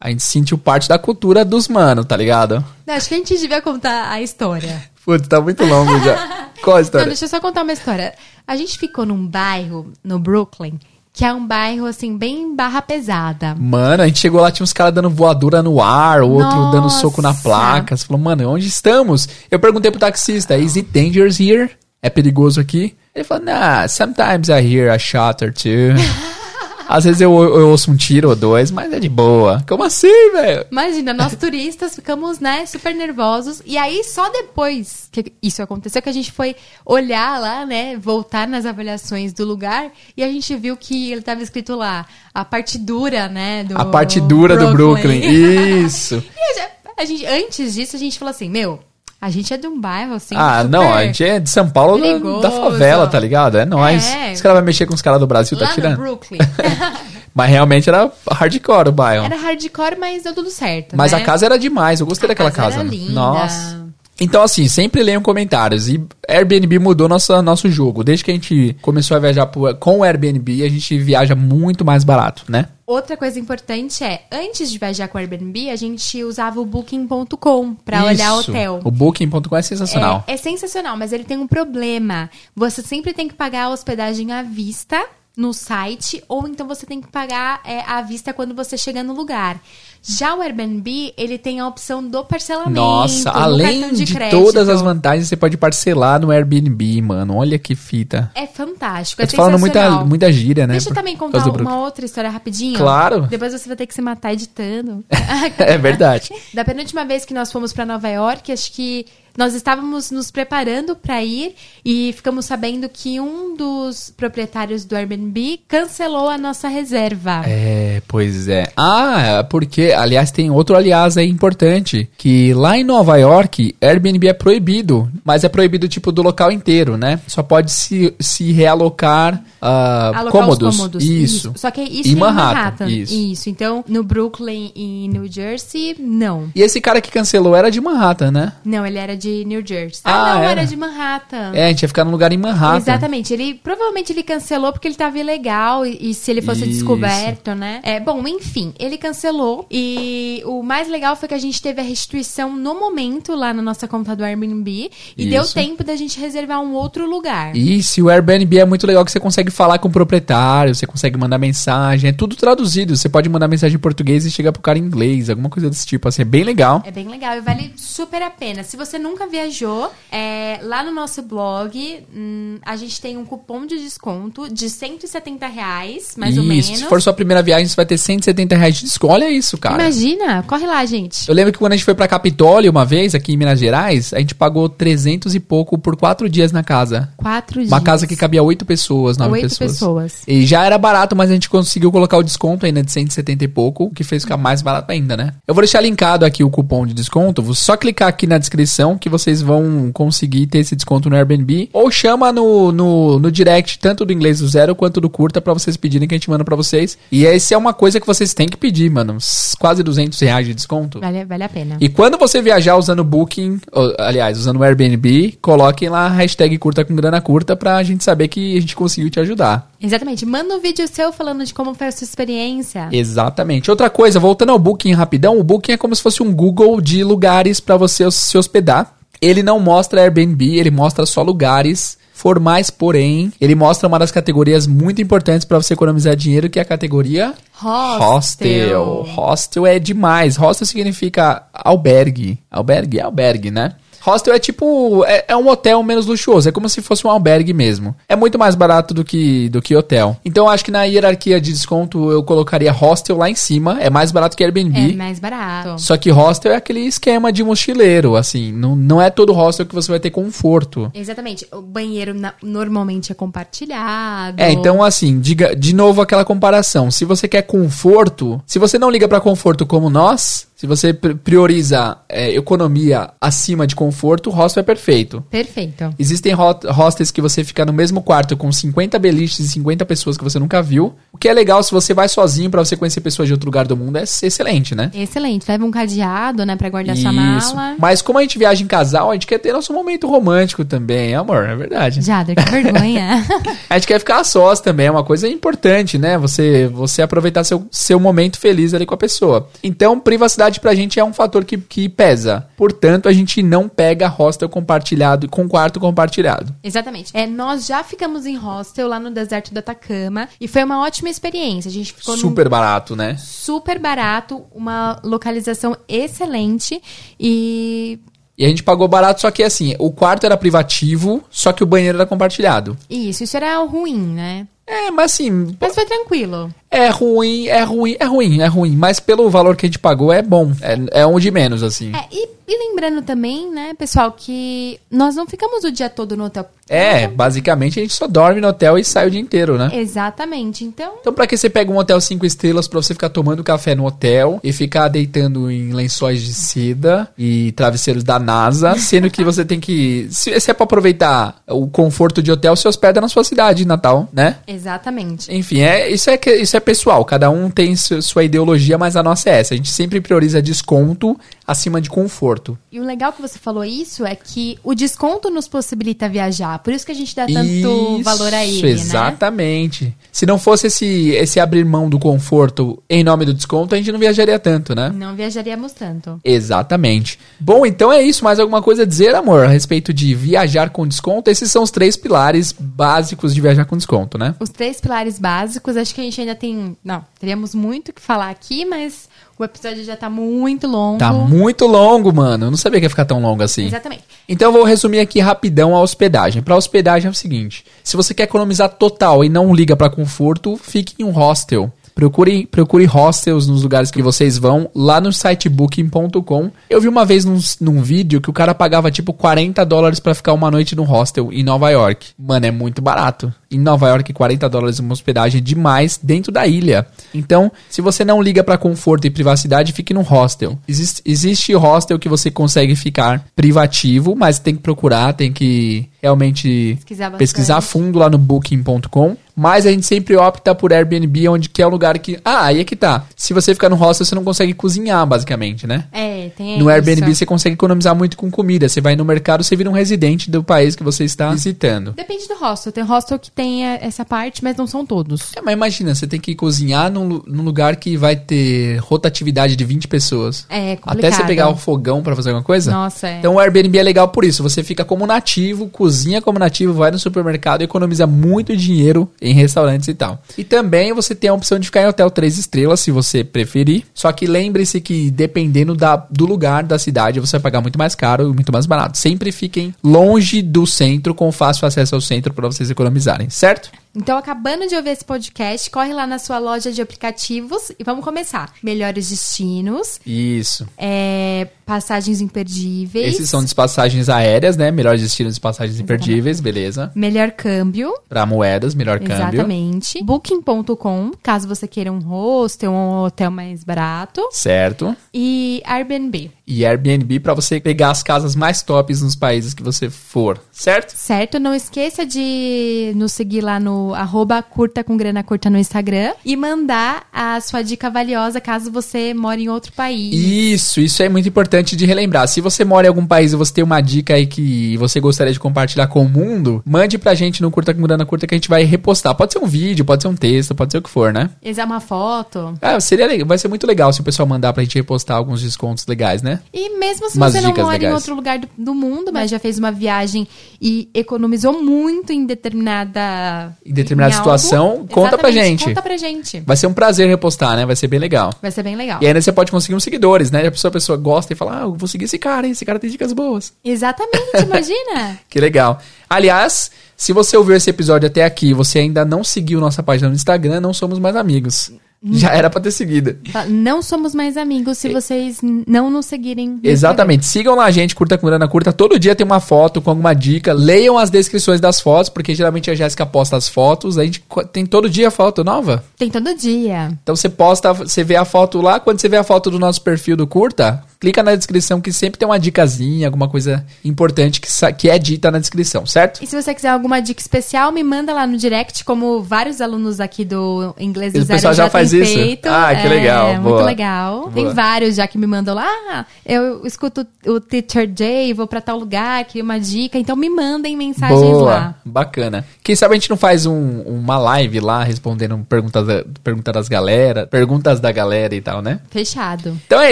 [0.05, 2.63] A gente sentiu parte da cultura dos manos, tá ligado?
[2.85, 4.83] Não, acho que a gente devia contar a história.
[5.03, 6.47] Putz, tá muito longo já.
[6.63, 7.07] Qual a Não, história?
[7.07, 8.13] deixa eu só contar uma história.
[8.47, 10.77] A gente ficou num bairro, no Brooklyn,
[11.11, 13.55] que é um bairro, assim, bem barra pesada.
[13.55, 16.71] Mano, a gente chegou lá, tinha uns caras dando voadora no ar, o outro Nossa.
[16.77, 17.97] dando soco na placa.
[17.97, 19.27] Você falou, mano, onde estamos?
[19.49, 21.71] Eu perguntei pro taxista, is it dangerous here?
[21.99, 22.95] É perigoso aqui?
[23.15, 25.95] Ele falou, nah, sometimes I hear a shot or two.
[26.87, 29.63] Às vezes eu, eu ouço um tiro ou dois, mas é de boa.
[29.67, 30.65] Como assim, velho?
[30.71, 33.61] Imagina, nós turistas ficamos, né, super nervosos.
[33.65, 36.55] E aí, só depois que isso aconteceu, que a gente foi
[36.85, 39.91] olhar lá, né, voltar nas avaliações do lugar.
[40.15, 43.85] E a gente viu que ele tava escrito lá, a parte dura, né, do A
[43.85, 45.21] parte dura do Brooklyn.
[45.85, 46.23] Isso.
[46.35, 48.79] E a gente, antes disso, a gente falou assim, meu,
[49.21, 51.97] a gente é de um bairro, assim, Ah, não, a gente é de São Paulo
[51.97, 52.41] da, perigoso.
[52.41, 53.57] da favela, tá ligado?
[53.57, 54.05] É nóis.
[54.13, 54.33] É.
[54.33, 55.97] Os caras vão mexer com os caras do Brasil, tá lá no tirando.
[55.97, 56.39] Brooklyn.
[57.33, 59.25] Mas realmente era hardcore o bairro.
[59.25, 61.17] Era hardcore, mas deu tudo certo, Mas né?
[61.17, 62.79] a casa era demais, eu gostei A daquela casa casa.
[62.79, 63.11] era linda.
[63.11, 63.84] Nossa.
[64.19, 65.89] Então, assim, sempre leiam comentários.
[65.89, 68.03] E Airbnb mudou nossa, nosso jogo.
[68.03, 69.45] Desde que a gente começou a viajar
[69.79, 72.69] com o Airbnb, a gente viaja muito mais barato, né?
[72.87, 77.73] Outra coisa importante é, antes de viajar com o Airbnb, a gente usava o Booking.com
[77.73, 78.79] pra olhar hotel.
[78.83, 80.23] O Booking.com é sensacional.
[80.27, 82.29] É, é sensacional, mas ele tem um problema.
[82.55, 85.03] Você sempre tem que pagar a hospedagem à vista
[85.35, 89.13] no site, ou então você tem que pagar é, à vista quando você chega no
[89.13, 89.59] lugar.
[90.07, 92.79] Já o Airbnb, ele tem a opção do parcelamento.
[92.79, 94.39] Nossa, no além de, crédito.
[94.39, 97.35] todas as vantagens, você pode parcelar no Airbnb, mano.
[97.35, 98.31] Olha que fita.
[98.35, 100.73] É fantástico, Eu é tô falando muita, muita gíria, né?
[100.73, 102.77] Deixa eu também contar uma outra história rapidinho.
[102.77, 103.21] Claro.
[103.21, 105.03] Depois você vai ter que se matar editando.
[105.57, 106.29] É verdade.
[106.53, 109.05] Da penúltima vez que nós fomos pra Nova York, acho que
[109.37, 115.59] nós estávamos nos preparando para ir e ficamos sabendo que um dos proprietários do Airbnb
[115.67, 117.41] cancelou a nossa reserva.
[117.45, 118.71] É, pois é.
[118.77, 124.33] Ah, porque, aliás, tem outro aliás aí importante, que lá em Nova York, Airbnb é
[124.33, 127.19] proibido, mas é proibido tipo do local inteiro, né?
[127.27, 130.75] Só pode se, se realocar uh, cômodos.
[130.75, 131.03] cômodos.
[131.03, 131.53] Isso.
[131.55, 132.89] Só que isso Em Manhattan, Manhattan.
[132.89, 133.49] isso.
[133.49, 136.49] Então, no Brooklyn e New Jersey, não.
[136.55, 138.53] E esse cara que cancelou era de Manhattan, né?
[138.63, 140.01] Não, ele era de New Jersey.
[140.03, 140.51] Ah, Ah, não, era?
[140.61, 141.51] era de Manhattan.
[141.53, 142.77] É, a gente ia ficar num lugar em Manhattan.
[142.77, 143.33] Exatamente.
[143.33, 146.69] Ele provavelmente ele cancelou porque ele tava ilegal e, e se ele fosse Isso.
[146.71, 147.79] descoberto, né?
[147.83, 151.83] É, bom, enfim, ele cancelou e o mais legal foi que a gente teve a
[151.83, 155.53] restituição no momento lá na nossa conta do Airbnb e deu Isso.
[155.53, 157.55] tempo da gente reservar um outro lugar.
[157.55, 160.85] E se o Airbnb é muito legal que você consegue falar com o proprietário, você
[160.87, 162.95] consegue mandar mensagem, é tudo traduzido.
[162.95, 165.85] Você pode mandar mensagem em português e chegar pro cara em inglês, alguma coisa desse
[165.85, 166.81] tipo, assim, é bem legal.
[166.85, 168.63] É bem legal e vale super a pena.
[168.63, 173.65] Se você nunca viajou, é, lá no nosso blog, hum, a gente tem um cupom
[173.65, 176.79] de desconto de 170 reais, mais ou isso, menos.
[176.83, 179.13] se for sua primeira viagem, você vai ter 170 reais de desconto.
[179.13, 179.81] Olha isso, cara.
[179.81, 181.27] Imagina, corre lá, gente.
[181.29, 184.13] Eu lembro que quando a gente foi pra Capitólio uma vez, aqui em Minas Gerais,
[184.13, 187.09] a gente pagou 300 e pouco por quatro dias na casa.
[187.15, 187.71] Quatro dias.
[187.71, 189.71] Uma casa que cabia oito pessoas, nove Oito pessoas.
[189.71, 190.23] pessoas.
[190.27, 193.47] E já era barato, mas a gente conseguiu colocar o desconto ainda de 170 e
[193.47, 195.33] pouco, o que fez ficar mais barato ainda, né?
[195.47, 197.41] Eu vou deixar linkado aqui o cupom de desconto.
[197.41, 201.69] Vou só clicar aqui na descrição que vocês vão conseguir ter esse desconto no Airbnb.
[201.71, 205.53] Ou chama no, no, no direct, tanto do inglês do zero quanto do curta, pra
[205.53, 206.97] vocês pedirem que a gente manda pra vocês.
[207.11, 209.17] E essa é uma coisa que vocês têm que pedir, mano.
[209.59, 210.99] Quase 200 reais de desconto.
[210.99, 211.77] Vale, vale a pena.
[211.79, 216.09] E quando você viajar usando o Booking, ou, aliás, usando o Airbnb, coloquem lá a
[216.09, 219.69] hashtag curta com grana curta pra gente saber que a gente conseguiu te ajudar.
[219.79, 220.25] Exatamente.
[220.25, 222.89] Manda um vídeo seu falando de como foi a sua experiência.
[222.91, 223.69] Exatamente.
[223.69, 227.03] Outra coisa, voltando ao Booking rapidão, o Booking é como se fosse um Google de
[227.03, 228.94] lugares pra você se hospedar.
[229.21, 234.65] Ele não mostra Airbnb, ele mostra só lugares formais, porém, ele mostra uma das categorias
[234.65, 237.99] muito importantes pra você economizar dinheiro, que é a categoria Hostel.
[237.99, 239.05] Hostel.
[239.15, 240.37] Hostel é demais.
[240.37, 242.39] Hostel significa albergue.
[242.49, 243.75] Albergue é albergue, né?
[244.05, 245.03] Hostel é tipo.
[245.05, 246.47] É, é um hotel menos luxuoso.
[246.47, 247.95] É como se fosse um albergue mesmo.
[248.07, 250.17] É muito mais barato do que, do que hotel.
[250.23, 253.77] Então eu acho que na hierarquia de desconto eu colocaria hostel lá em cima.
[253.81, 254.91] É mais barato que Airbnb.
[254.91, 255.81] É mais barato.
[255.81, 258.51] Só que hostel é aquele esquema de mochileiro, assim.
[258.51, 260.91] Não, não é todo hostel que você vai ter conforto.
[260.93, 261.47] Exatamente.
[261.51, 264.41] O banheiro na- normalmente é compartilhado.
[264.41, 266.91] É, então assim, diga de novo aquela comparação.
[266.91, 271.15] Se você quer conforto, se você não liga pra conforto como nós, se você pr-
[271.23, 275.21] prioriza é, economia acima de conforto, o hostel é perfeito.
[275.29, 275.93] Perfeito.
[275.99, 280.17] Existem ho- hostels que você fica no mesmo quarto com 50 beliches e 50 pessoas
[280.17, 280.95] que você nunca viu.
[281.11, 283.67] O que é legal se você vai sozinho pra você conhecer pessoas de outro lugar
[283.67, 284.91] do mundo, é excelente, né?
[284.93, 285.45] Excelente.
[285.49, 287.55] Leva um cadeado, né, pra guardar sua Isso.
[287.55, 287.75] mala.
[287.77, 291.15] Mas como a gente viaja em casal, a gente quer ter nosso momento romântico também,
[291.15, 292.01] amor, é verdade.
[292.01, 293.25] Jader, que vergonha.
[293.69, 296.17] A gente quer ficar a sós também, é uma coisa importante, né?
[296.17, 299.49] Você, você aproveitar seu, seu momento feliz ali com a pessoa.
[299.63, 302.47] Então, privacidade pra gente é um fator que, que pesa.
[302.57, 306.55] Portanto, a gente não pega hostel compartilhado com quarto compartilhado.
[306.63, 307.11] Exatamente.
[307.15, 311.09] É, nós já ficamos em hostel lá no deserto do Atacama e foi uma ótima
[311.09, 311.69] experiência.
[311.69, 313.15] A gente ficou num Super barato, né?
[313.17, 316.81] super barato, uma localização excelente
[317.19, 317.99] e
[318.37, 321.67] E a gente pagou barato, só que assim, o quarto era privativo, só que o
[321.67, 322.77] banheiro era compartilhado.
[322.89, 324.47] isso, isso era ruim, né?
[324.67, 326.53] É, mas assim, Mas foi tranquilo.
[326.75, 328.71] É ruim, é ruim, é ruim, é ruim.
[328.75, 330.51] Mas pelo valor que a gente pagou, é bom.
[330.61, 331.91] É, é um de menos, assim.
[331.95, 336.25] É, e, e lembrando também, né, pessoal, que nós não ficamos o dia todo no
[336.25, 336.47] hotel.
[336.67, 339.69] É, basicamente a gente só dorme no hotel e sai o dia inteiro, né?
[339.73, 340.63] Exatamente.
[340.63, 343.75] Então, Então, pra que você pega um hotel cinco estrelas pra você ficar tomando café
[343.75, 349.23] no hotel e ficar deitando em lençóis de seda e travesseiros da NASA, sendo que
[349.23, 350.07] você tem que.
[350.09, 353.67] Se, se é pra aproveitar o conforto de hotel, se hospeda na sua cidade de
[353.67, 354.37] Natal, né?
[354.47, 355.31] exatamente.
[355.33, 357.05] Enfim, é, isso, é, que- isso é pessoal.
[357.05, 359.53] Cada um tem su- sua ideologia, mas a nossa é essa.
[359.53, 361.15] A gente sempre prioriza desconto
[361.45, 362.57] acima de conforto.
[362.71, 366.59] E o legal que você falou isso é que o desconto nos possibilita viajar.
[366.59, 368.69] Por isso que a gente dá tanto Isso, valor a ele, né?
[368.69, 369.95] Exatamente.
[370.11, 373.91] Se não fosse esse, esse abrir mão do conforto em nome do desconto, a gente
[373.91, 374.89] não viajaria tanto, né?
[374.89, 376.19] Não viajaríamos tanto.
[376.23, 377.19] Exatamente.
[377.39, 378.23] Bom, então é isso.
[378.23, 381.29] Mais alguma coisa a dizer, amor, a respeito de viajar com desconto?
[381.29, 384.35] Esses são os três pilares básicos de viajar com desconto, né?
[384.39, 386.75] Os três pilares básicos, acho que a gente ainda tem.
[386.83, 390.97] Não, teríamos muito o que falar aqui, mas o episódio já tá muito longo.
[390.97, 392.45] Tá muito longo, mano.
[392.45, 393.65] Eu não sabia que ia ficar tão longo assim.
[393.65, 394.03] Exatamente.
[394.27, 396.41] Então eu vou resumir aqui rapidão a hospedagem.
[396.41, 400.57] Para hospedagem é o seguinte: se você quer economizar total e não liga para conforto,
[400.57, 401.71] fique em um hostel.
[401.95, 406.51] Procure, procure hostels nos lugares que vocês vão, lá no site booking.com.
[406.69, 410.13] Eu vi uma vez num, num vídeo que o cara pagava tipo 40 dólares pra
[410.13, 412.07] ficar uma noite no hostel em Nova York.
[412.19, 413.33] Mano, é muito barato.
[413.55, 416.85] Em Nova York, 40 dólares uma hospedagem demais dentro da ilha.
[417.13, 420.59] Então, se você não liga pra conforto e privacidade, fique no hostel.
[420.67, 426.75] Existe, existe hostel que você consegue ficar privativo, mas tem que procurar, tem que realmente
[426.75, 429.15] Pesquisar pesquisar a fundo lá no booking.com.
[429.35, 432.17] Mas a gente sempre opta por Airbnb, onde que é o lugar que.
[432.23, 433.05] Ah, aí é que tá.
[433.17, 435.83] Se você ficar no hostel, você não consegue cozinhar, basicamente, né?
[435.91, 436.69] É, tem No isso.
[436.69, 438.69] Airbnb você consegue economizar muito com comida.
[438.69, 441.91] Você vai no mercado, você vira um residente do país que você está visitando.
[441.91, 442.71] Depende do hostel.
[442.71, 445.33] Tem hostel que tem é, essa parte, mas não são todos.
[445.35, 449.65] É, mas imagina, você tem que cozinhar num, num lugar que vai ter rotatividade de
[449.65, 450.45] 20 pessoas.
[450.49, 451.13] É Até complicado.
[451.13, 452.71] você pegar o fogão pra fazer alguma coisa.
[452.71, 453.19] Nossa, é.
[453.19, 454.43] Então o Airbnb é legal por isso.
[454.43, 459.33] Você fica como nativo, cozinha como nativo, vai no supermercado e economiza muito dinheiro em
[459.33, 460.21] restaurantes e tal.
[460.37, 463.83] E também você tem a opção de ficar em hotel 3 estrelas, se você preferir.
[463.93, 467.95] Só que lembre-se que dependendo da, do lugar da cidade, você vai pagar muito mais
[467.95, 468.97] caro e muito mais barato.
[468.97, 473.69] Sempre fiquem longe do centro, com fácil acesso ao centro para vocês economizarem, certo?
[473.95, 478.03] Então, acabando de ouvir esse podcast, corre lá na sua loja de aplicativos e vamos
[478.03, 478.53] começar.
[478.61, 480.67] Melhores destinos, Isso.
[480.77, 483.15] é, passagens imperdíveis.
[483.15, 484.69] Esses são de passagens aéreas, né?
[484.71, 486.91] Melhores destinos de passagens imperdíveis, beleza.
[486.93, 487.93] Melhor câmbio.
[488.07, 489.15] Para moedas, melhor câmbio.
[489.15, 490.03] Exatamente.
[490.03, 494.21] Booking.com, caso você queira um hostel ou um hotel mais barato.
[494.31, 494.95] Certo.
[495.13, 496.31] E Airbnb.
[496.47, 500.91] E Airbnb para você pegar as casas mais tops nos países que você for, certo?
[500.91, 501.39] Certo?
[501.39, 506.35] Não esqueça de nos seguir lá no arroba curta com grana curta no Instagram e
[506.35, 510.13] mandar a sua dica valiosa caso você mora em outro país.
[510.13, 512.27] Isso, isso é muito importante de relembrar.
[512.27, 515.33] Se você mora em algum país e você tem uma dica aí que você gostaria
[515.33, 518.37] de compartilhar com o mundo, mande pra gente no Curta com Grana Curta que a
[518.37, 519.15] gente vai repostar.
[519.15, 521.29] Pode ser um vídeo, pode ser um texto, pode ser o que for, né?
[521.43, 522.57] É uma foto.
[522.61, 525.41] Ah, seria legal, vai ser muito legal se o pessoal mandar pra gente repostar alguns
[525.41, 526.39] descontos legais, né?
[526.53, 527.93] E mesmo se Umas você não mora em legais.
[527.95, 530.27] outro lugar do, do mundo, mas já fez uma viagem
[530.61, 533.55] e economizou muito em determinada...
[533.65, 535.65] Em determinada em situação, algo, conta pra gente.
[535.65, 536.39] Conta pra gente.
[536.41, 537.65] Vai ser um prazer repostar, né?
[537.65, 538.33] Vai ser bem legal.
[538.41, 538.99] Vai ser bem legal.
[539.01, 540.47] E ainda você pode conseguir uns seguidores, né?
[540.47, 542.53] A pessoa, a pessoa gosta e fala, ah, eu vou seguir esse cara, hein?
[542.53, 543.53] esse cara tem dicas boas.
[543.63, 545.19] Exatamente, imagina.
[545.29, 545.79] Que legal.
[546.09, 550.09] Aliás, se você ouviu esse episódio até aqui e você ainda não seguiu nossa página
[550.09, 551.71] no Instagram, não somos mais amigos.
[552.11, 553.17] Já era pra ter seguido.
[553.49, 556.59] Não somos mais amigos se vocês não nos seguirem.
[556.63, 557.25] Exatamente.
[557.25, 558.71] Sigam lá a gente, curta com grana curta.
[558.71, 560.53] Todo dia tem uma foto com alguma dica.
[560.53, 563.97] Leiam as descrições das fotos, porque geralmente a Jéssica posta as fotos.
[563.97, 565.83] A gente tem todo dia foto nova.
[565.97, 566.91] Tem todo dia.
[567.01, 568.79] Então você posta, você vê a foto lá.
[568.79, 572.17] Quando você vê a foto do nosso perfil do curta, clica na descrição que sempre
[572.17, 576.23] tem uma dicasinha, alguma coisa importante que, que é dita na descrição, certo?
[576.23, 579.99] E se você quiser alguma dica especial, me manda lá no direct, como vários alunos
[579.99, 582.11] aqui do Inglês do O Zero pessoal já têm faz isso?
[582.11, 582.47] feito.
[582.47, 583.63] Ah, que É, legal, Muito boa.
[583.63, 584.31] legal.
[584.33, 584.55] Tem Boa.
[584.55, 585.67] vários já que me mandam lá.
[585.91, 589.99] Ah, eu escuto o Teacher Day, vou pra tal lugar, queria uma dica.
[589.99, 591.75] Então me mandem mensagens Boa, lá.
[591.85, 592.43] bacana.
[592.63, 596.67] Quem sabe a gente não faz um- uma live lá respondendo perguntas da, perguntas das
[596.67, 598.79] galera, perguntas da galera e tal, né?
[598.89, 599.55] Fechado.
[599.67, 599.91] Então é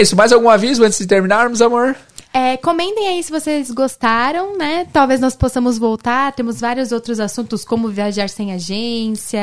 [0.00, 0.16] isso.
[0.16, 1.96] Mais algum aviso antes de terminarmos, amor?
[2.36, 4.88] É, comentem aí se vocês gostaram, né?
[4.92, 6.32] Talvez nós possamos voltar.
[6.32, 9.40] Temos vários outros assuntos, como viajar sem agência.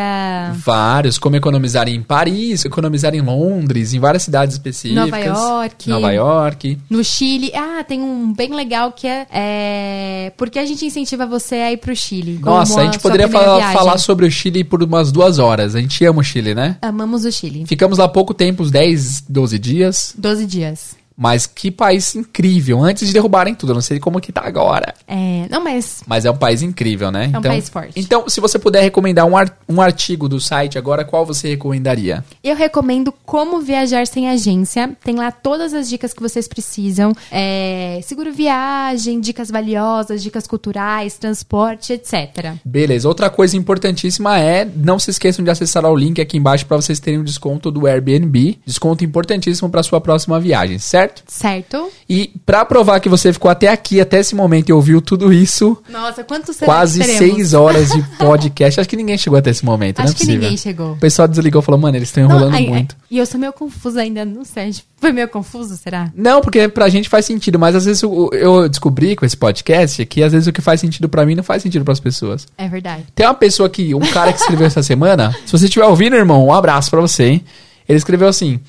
[0.55, 5.05] Vários, como economizar em Paris, economizar em Londres, em várias cidades específicas.
[5.05, 5.89] Nova York.
[5.89, 6.77] Nova York.
[6.89, 7.53] No Chile.
[7.55, 10.33] Ah, tem um bem legal que é, é.
[10.35, 12.41] Por que a gente incentiva você a ir pro Chile?
[12.43, 15.75] Nossa, a gente poderia falar, falar sobre o Chile por umas duas horas.
[15.75, 16.75] A gente ama o Chile, né?
[16.81, 17.63] Amamos o Chile.
[17.65, 20.13] Ficamos lá pouco tempo, uns 10, 12 dias.
[20.17, 21.00] 12 dias.
[21.17, 22.81] Mas que país incrível.
[22.81, 23.71] Antes de derrubarem tudo.
[23.71, 24.93] Eu não sei como que tá agora.
[25.07, 27.29] É, não, mas Mas é um país incrível, né?
[27.33, 27.93] É um país forte.
[27.99, 32.23] Então, se você puder recomendar um, ar- um artigo do site agora, qual você recomendaria?
[32.43, 34.97] eu recomendo Como Viajar Sem Agência.
[35.03, 37.13] Tem lá todas as dicas que vocês precisam.
[37.31, 42.53] É, seguro viagem, dicas valiosas, dicas culturais, transporte, etc.
[42.65, 43.07] Beleza.
[43.07, 46.99] Outra coisa importantíssima é não se esqueçam de acessar o link aqui embaixo para vocês
[46.99, 48.59] terem um desconto do Airbnb.
[48.65, 51.10] Desconto importantíssimo para sua próxima viagem, certo?
[51.27, 51.89] Certo?
[52.09, 55.77] E para provar que você ficou até aqui, até esse momento e ouviu tudo isso,
[55.89, 58.79] Nossa, quantos quase que seis horas de podcast.
[58.79, 60.41] Acho que ninguém chegou até esse momento, não Acho é que possível.
[60.41, 60.93] ninguém chegou.
[60.93, 62.95] O pessoal desligou e falou, mano, eles estão Não, enrolando ai, ai, muito.
[63.09, 64.73] E eu sou meio confusa ainda, não sei.
[64.99, 66.11] Foi meio confuso, será?
[66.15, 70.05] Não, porque pra gente faz sentido, mas às vezes eu, eu descobri com esse podcast
[70.05, 72.47] que às vezes o que faz sentido pra mim não faz sentido pras pessoas.
[72.57, 73.03] É verdade.
[73.15, 75.35] Tem uma pessoa aqui, um cara que escreveu essa semana.
[75.45, 77.45] Se você estiver ouvindo, irmão, um abraço pra você, hein?
[77.89, 78.59] Ele escreveu assim: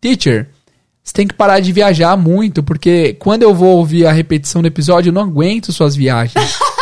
[0.00, 0.48] Teacher,
[1.02, 4.68] você tem que parar de viajar muito, porque quando eu vou ouvir a repetição do
[4.68, 6.56] episódio, eu não aguento suas viagens.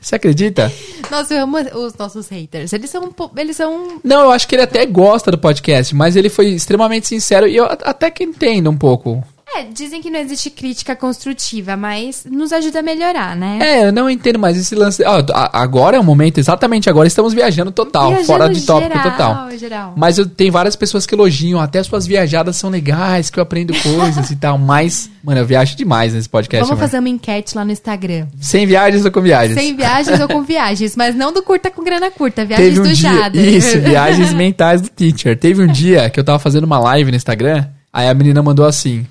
[0.00, 0.72] Você acredita?
[1.10, 2.72] Nossa, eu amo os nossos haters.
[2.72, 3.14] Eles são.
[3.36, 4.00] Eles são.
[4.02, 7.56] Não, eu acho que ele até gosta do podcast, mas ele foi extremamente sincero e
[7.56, 9.22] eu até que entendo um pouco.
[9.56, 13.58] É, dizem que não existe crítica construtiva, mas nos ajuda a melhorar, né?
[13.60, 15.02] É, eu não entendo mais esse lance.
[15.04, 18.96] ó, a- agora é o momento, exatamente agora estamos viajando total, Viajando fora de tópico
[18.96, 19.50] geral, total.
[19.58, 19.94] Geral.
[19.96, 23.72] Mas eu tenho várias pessoas que elogiam, até suas viajadas são legais, que eu aprendo
[23.82, 24.56] coisas e tal.
[24.56, 26.60] Mas, mano, eu viajo demais nesse podcast.
[26.64, 26.88] Vamos mano.
[26.88, 28.28] fazer uma enquete lá no Instagram.
[28.40, 29.58] Sem viagens ou com viagens?
[29.58, 32.82] Sem viagens ou com viagens, mas não do curta com grana curta, viagens Teve um
[32.84, 33.10] do dia.
[33.14, 33.44] Jader.
[33.44, 35.36] Isso, viagens mentais do teacher.
[35.36, 38.64] Teve um dia que eu tava fazendo uma live no Instagram, aí a menina mandou
[38.64, 39.06] assim: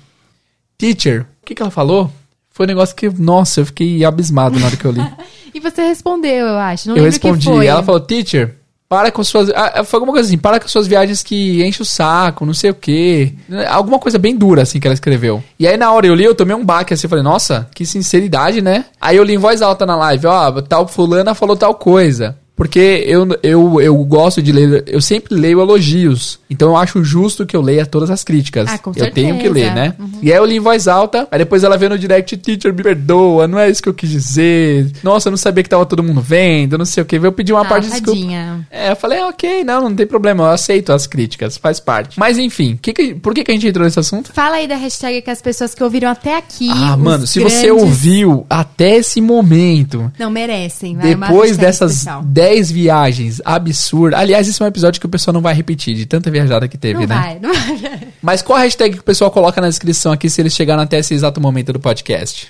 [0.80, 2.10] Teacher, o que, que ela falou?
[2.50, 5.00] Foi um negócio que, nossa, eu fiquei abismado na hora que eu li.
[5.52, 6.88] E você respondeu, eu acho.
[6.88, 7.44] Não eu o que respondi.
[7.44, 7.66] foi.
[7.66, 8.54] Ela falou, teacher,
[8.88, 9.50] para com suas.
[9.50, 12.70] ah, Foi alguma coisa assim, para com suas viagens que enche o saco, não sei
[12.70, 13.34] o quê.
[13.68, 15.42] Alguma coisa bem dura, assim, que ela escreveu.
[15.58, 18.60] E aí, na hora eu li, eu tomei um baque assim, falei, nossa, que sinceridade,
[18.62, 18.84] né?
[19.00, 22.36] Aí eu li em voz alta na live, ó, tal fulana falou tal coisa.
[22.60, 26.38] Porque eu, eu, eu gosto de ler, eu sempre leio elogios.
[26.50, 28.68] Então eu acho justo que eu leia todas as críticas.
[28.70, 29.94] Ah, com eu tenho que ler, né?
[30.20, 32.82] E aí eu li em voz alta, aí depois ela veio no direct, teacher, me
[32.82, 34.92] perdoa, não é isso que eu quis dizer.
[35.02, 37.16] Nossa, eu não sabia que tava todo mundo vendo, não sei o que.
[37.16, 38.12] Eu pedi uma Ah, parte de desculpa.
[38.20, 38.66] tadinha.
[38.70, 42.18] É, eu falei, ok, não, não tem problema, eu aceito as críticas, faz parte.
[42.20, 44.34] Mas enfim, que que- por que, que a gente entrou nesse assunto?
[44.34, 46.68] Fala aí da hashtag que as pessoas que ouviram até aqui.
[46.70, 50.94] ah, mano, se você ouviu até esse momento, Não, merecem.
[50.94, 52.22] Vai, uma depois dessas especial.
[52.22, 54.18] 10 viagens absurdas.
[54.18, 56.76] Aliás, esse é um episódio que o pessoal não vai repetir, de tanta viajada que
[56.76, 57.14] teve, Não né?
[57.14, 58.08] vai, não vai.
[58.22, 60.98] Mas qual a hashtag que o pessoal coloca na descrição aqui se eles chegaram até
[60.98, 62.48] esse exato momento do podcast?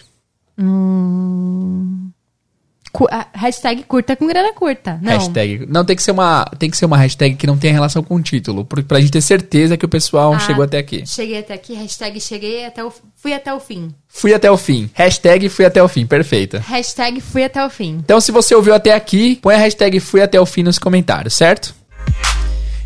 [0.58, 0.62] A
[3.34, 4.98] hashtag curta com grana curta.
[5.00, 5.12] Não.
[5.12, 5.66] Hashtag.
[5.68, 8.16] Não, tem que ser uma, tem que ser uma hashtag que não tenha relação com
[8.16, 11.04] o título, pra, pra gente ter certeza que o pessoal Ah, chegou até aqui.
[11.06, 12.92] Cheguei até aqui, hashtag cheguei até o...
[13.16, 13.94] Fui até o fim.
[14.08, 14.90] Fui até o fim.
[14.94, 16.62] Hashtag fui até o fim, perfeita.
[16.66, 18.00] Hashtag fui até o fim.
[18.02, 21.34] Então, se você ouviu até aqui, põe a hashtag fui até o fim nos comentários,
[21.34, 21.74] certo?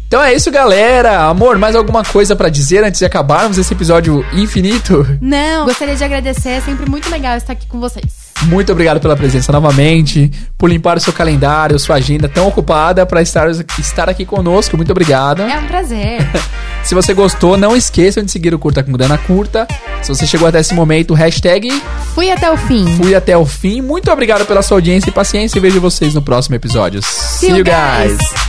[0.06, 1.22] Então é isso, galera.
[1.26, 5.04] Amor, mais alguma coisa pra dizer antes de acabarmos esse episódio infinito?
[5.20, 8.23] Não, gostaria de agradecer, é sempre muito legal estar aqui com vocês.
[8.42, 13.22] Muito obrigado pela presença novamente, por limpar o seu calendário, sua agenda tão ocupada pra
[13.22, 13.48] estar,
[13.78, 14.76] estar aqui conosco.
[14.76, 15.42] Muito obrigado.
[15.42, 16.18] É um prazer.
[16.84, 19.66] Se você gostou, não esqueçam de seguir o Curta com Grana Curta.
[20.02, 21.70] Se você chegou até esse momento, hashtag
[22.14, 22.84] Fui até o fim.
[22.98, 23.80] fui até o fim.
[23.80, 27.00] Muito obrigado pela sua audiência e paciência e vejo vocês no próximo episódio.
[27.02, 28.18] See, you you guys.
[28.18, 28.43] guys.